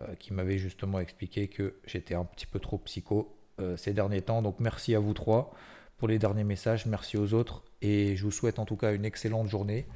euh, 0.00 0.14
qui 0.18 0.32
m'avait 0.32 0.58
justement 0.58 1.00
expliqué 1.00 1.48
que 1.48 1.74
j'étais 1.86 2.14
un 2.14 2.24
petit 2.24 2.46
peu 2.46 2.58
trop 2.58 2.78
psycho 2.78 3.36
ces 3.76 3.92
derniers 3.92 4.22
temps. 4.22 4.40
Donc 4.40 4.58
merci 4.58 4.94
à 4.94 5.00
vous 5.00 5.12
trois 5.12 5.52
pour 5.98 6.08
les 6.08 6.18
derniers 6.18 6.44
messages. 6.44 6.86
Merci 6.86 7.18
aux 7.18 7.34
autres 7.34 7.62
et 7.82 8.16
je 8.16 8.24
vous 8.24 8.30
souhaite 8.30 8.58
en 8.58 8.64
tout 8.64 8.76
cas 8.76 8.94
une 8.94 9.04
excellente 9.04 9.48
journée. 9.48 9.86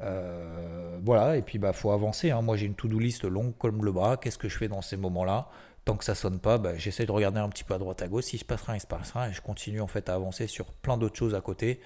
Euh, 0.00 0.98
voilà, 1.02 1.36
et 1.36 1.42
puis 1.42 1.58
bah 1.58 1.72
faut 1.72 1.90
avancer. 1.90 2.30
Hein. 2.30 2.42
Moi 2.42 2.56
j'ai 2.56 2.66
une 2.66 2.74
to-do 2.74 2.98
list 2.98 3.24
longue 3.24 3.56
comme 3.58 3.84
le 3.84 3.92
bras. 3.92 4.16
Qu'est-ce 4.16 4.38
que 4.38 4.48
je 4.48 4.58
fais 4.58 4.68
dans 4.68 4.82
ces 4.82 4.96
moments-là? 4.96 5.48
Tant 5.84 5.96
que 5.96 6.04
ça 6.04 6.14
sonne 6.14 6.38
pas, 6.38 6.58
bah, 6.58 6.76
j'essaie 6.76 7.06
de 7.06 7.12
regarder 7.12 7.40
un 7.40 7.48
petit 7.48 7.64
peu 7.64 7.74
à 7.74 7.78
droite 7.78 8.02
à 8.02 8.08
gauche. 8.08 8.24
Si 8.24 8.38
se 8.38 8.44
passe 8.44 8.62
rien, 8.62 8.76
il 8.76 8.80
se 8.80 8.86
passe 8.86 9.12
rien. 9.12 9.30
Et 9.30 9.32
je 9.32 9.40
continue 9.40 9.80
en 9.80 9.88
fait 9.88 10.08
à 10.08 10.14
avancer 10.14 10.46
sur 10.46 10.66
plein 10.66 10.96
d'autres 10.96 11.16
choses 11.16 11.34
à 11.34 11.40
côté. 11.40 11.80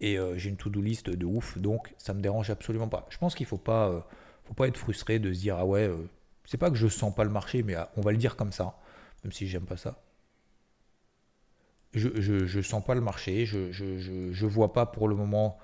Et 0.00 0.18
euh, 0.18 0.36
j'ai 0.38 0.50
une 0.50 0.56
to-do 0.56 0.80
list 0.80 1.10
de 1.10 1.26
ouf, 1.26 1.58
donc 1.58 1.94
ça 1.98 2.14
me 2.14 2.20
dérange 2.20 2.50
absolument 2.50 2.88
pas. 2.88 3.06
Je 3.10 3.18
pense 3.18 3.34
qu'il 3.34 3.46
faut 3.46 3.58
pas, 3.58 3.88
euh, 3.88 4.00
faut 4.44 4.54
pas 4.54 4.68
être 4.68 4.76
frustré 4.76 5.18
de 5.18 5.32
se 5.32 5.40
dire 5.40 5.56
ah 5.58 5.66
ouais, 5.66 5.90
c'est 6.44 6.58
pas 6.58 6.70
que 6.70 6.76
je 6.76 6.88
sens 6.88 7.14
pas 7.14 7.24
le 7.24 7.30
marché, 7.30 7.62
mais 7.62 7.74
ah, 7.74 7.90
on 7.96 8.00
va 8.00 8.12
le 8.12 8.18
dire 8.18 8.36
comme 8.36 8.52
ça, 8.52 8.78
même 9.24 9.32
si 9.32 9.48
j'aime 9.48 9.66
pas 9.66 9.76
ça. 9.76 10.02
Je, 11.94 12.20
je, 12.20 12.60
sens 12.60 12.84
pas 12.84 12.94
le 12.94 13.00
marché, 13.00 13.46
je, 13.46 13.72
je, 13.72 13.98
je, 13.98 14.46
vois 14.46 14.74
pas 14.74 14.84
pour 14.84 15.08
le 15.08 15.16
moment 15.16 15.58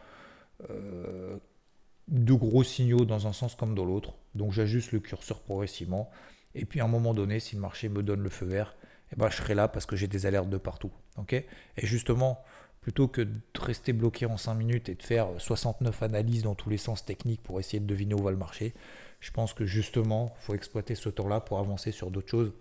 de 2.08 2.34
gros 2.34 2.64
signaux 2.64 3.04
dans 3.04 3.26
un 3.26 3.32
sens 3.32 3.54
comme 3.54 3.74
dans 3.74 3.84
l'autre. 3.84 4.14
Donc 4.34 4.52
j'ajuste 4.52 4.92
le 4.92 5.00
curseur 5.00 5.40
progressivement. 5.40 6.10
Et 6.54 6.64
puis 6.64 6.80
à 6.80 6.84
un 6.84 6.88
moment 6.88 7.14
donné, 7.14 7.40
si 7.40 7.56
le 7.56 7.60
marché 7.60 7.88
me 7.88 8.02
donne 8.02 8.20
le 8.20 8.30
feu 8.30 8.46
vert, 8.46 8.76
eh 9.12 9.16
ben, 9.16 9.28
je 9.30 9.36
serai 9.36 9.54
là 9.54 9.68
parce 9.68 9.86
que 9.86 9.96
j'ai 9.96 10.06
des 10.06 10.26
alertes 10.26 10.48
de 10.48 10.56
partout. 10.56 10.92
et 11.30 11.46
justement, 11.76 12.42
plutôt 12.84 13.08
que 13.08 13.22
de 13.22 13.40
rester 13.58 13.94
bloqué 13.94 14.26
en 14.26 14.36
5 14.36 14.52
minutes 14.52 14.90
et 14.90 14.94
de 14.94 15.02
faire 15.02 15.28
69 15.38 16.02
analyses 16.02 16.42
dans 16.42 16.54
tous 16.54 16.68
les 16.68 16.76
sens 16.76 17.02
techniques 17.02 17.42
pour 17.42 17.58
essayer 17.58 17.80
de 17.80 17.86
deviner 17.86 18.12
où 18.14 18.22
va 18.22 18.30
le 18.30 18.36
marché, 18.36 18.74
je 19.20 19.30
pense 19.30 19.54
que 19.54 19.64
justement, 19.64 20.34
il 20.38 20.44
faut 20.44 20.54
exploiter 20.54 20.94
ce 20.94 21.08
temps-là 21.08 21.40
pour 21.40 21.58
avancer 21.58 21.92
sur 21.92 22.10
d'autres 22.10 22.28
choses 22.28 22.52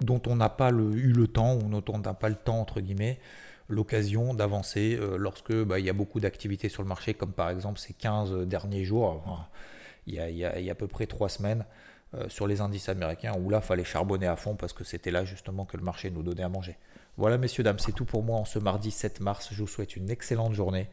dont 0.00 0.20
on 0.26 0.34
n'a 0.34 0.48
pas 0.48 0.70
eu 0.72 1.12
le 1.12 1.28
temps 1.28 1.54
ou 1.54 1.62
dont 1.68 1.84
on 1.94 1.98
n'a 1.98 2.14
pas 2.14 2.28
le 2.28 2.34
temps, 2.34 2.58
entre 2.58 2.80
guillemets, 2.80 3.20
l'occasion 3.68 4.34
d'avancer 4.34 4.98
euh, 5.00 5.16
lorsque 5.16 5.54
bah, 5.54 5.78
il 5.78 5.86
y 5.86 5.90
a 5.90 5.92
beaucoup 5.92 6.18
d'activités 6.18 6.68
sur 6.68 6.82
le 6.82 6.88
marché, 6.88 7.14
comme 7.14 7.32
par 7.32 7.48
exemple 7.48 7.78
ces 7.78 7.92
15 7.92 8.48
derniers 8.48 8.82
jours, 8.82 9.46
il, 10.08 10.14
y 10.14 10.44
a, 10.44 10.72
à 10.72 10.74
peu 10.74 10.88
près 10.88 11.06
3 11.06 11.28
semaines, 11.28 11.64
euh, 12.14 12.28
sur 12.28 12.48
les 12.48 12.60
indices 12.60 12.88
américains, 12.88 13.34
où 13.38 13.50
là, 13.50 13.60
il 13.62 13.64
fallait 13.64 13.84
charbonner 13.84 14.26
à 14.26 14.34
fond 14.34 14.56
parce 14.56 14.72
que 14.72 14.82
c'était 14.82 15.12
là 15.12 15.24
justement 15.24 15.64
que 15.64 15.76
le 15.76 15.84
marché 15.84 16.10
nous 16.10 16.24
donnait 16.24 16.42
à 16.42 16.48
manger. 16.48 16.76
Voilà, 17.18 17.36
messieurs, 17.36 17.62
dames, 17.62 17.78
c'est 17.78 17.92
tout 17.92 18.06
pour 18.06 18.22
moi 18.22 18.38
en 18.38 18.44
ce 18.44 18.58
mardi 18.58 18.90
7 18.90 19.20
mars. 19.20 19.48
Je 19.52 19.60
vous 19.60 19.68
souhaite 19.68 19.96
une 19.96 20.10
excellente 20.10 20.54
journée. 20.54 20.88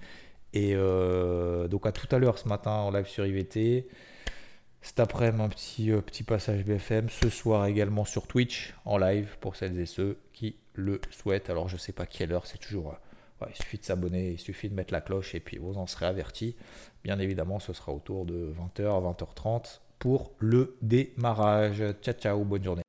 Et 0.54 0.74
euh, 0.76 1.68
donc 1.68 1.86
à 1.86 1.92
tout 1.92 2.08
à 2.14 2.18
l'heure 2.18 2.38
ce 2.38 2.48
matin 2.48 2.72
en 2.72 2.92
live 2.92 3.08
sur 3.08 3.26
IVT. 3.26 3.88
Cet 4.82 5.00
après-midi, 5.00 5.42
un 5.44 5.50
petit, 5.50 5.92
petit 6.06 6.24
passage 6.24 6.66
BFM. 6.66 7.10
Ce 7.10 7.30
soir 7.30 7.66
également 7.66 8.06
sur 8.06 8.28
Twitch 8.28 8.74
en 8.86 8.98
live 8.98 9.38
pour 9.40 9.56
celles 9.56 9.80
et 9.80 9.86
ceux 9.86 10.18
qui 10.34 10.56
le 10.74 11.00
souhaite. 11.12 11.50
Alors 11.50 11.70
je 11.70 11.78
sais 11.78 11.94
pas 11.94 12.06
quelle 12.06 12.32
heure, 12.34 12.46
c'est 12.46 12.58
toujours... 12.58 12.92
Euh, 12.92 13.46
il 13.50 13.56
suffit 13.56 13.78
de 13.78 13.86
s'abonner, 13.86 14.32
il 14.32 14.40
suffit 14.40 14.68
de 14.68 14.76
mettre 14.76 14.92
la 14.92 15.00
cloche 15.00 15.34
et 15.34 15.40
puis 15.40 15.58
vous 15.58 15.78
en 15.78 15.88
serez 15.88 16.06
avertis. 16.06 16.58
Bien 17.06 17.20
évidemment, 17.20 17.60
ce 17.60 17.72
sera 17.72 17.94
autour 17.94 18.26
de 18.26 18.54
20h, 18.78 19.16
20h30 19.16 19.80
pour 19.98 20.34
le 20.40 20.76
démarrage. 20.82 21.82
Ciao, 22.02 22.14
ciao, 22.14 22.44
bonne 22.44 22.64
journée. 22.64 22.89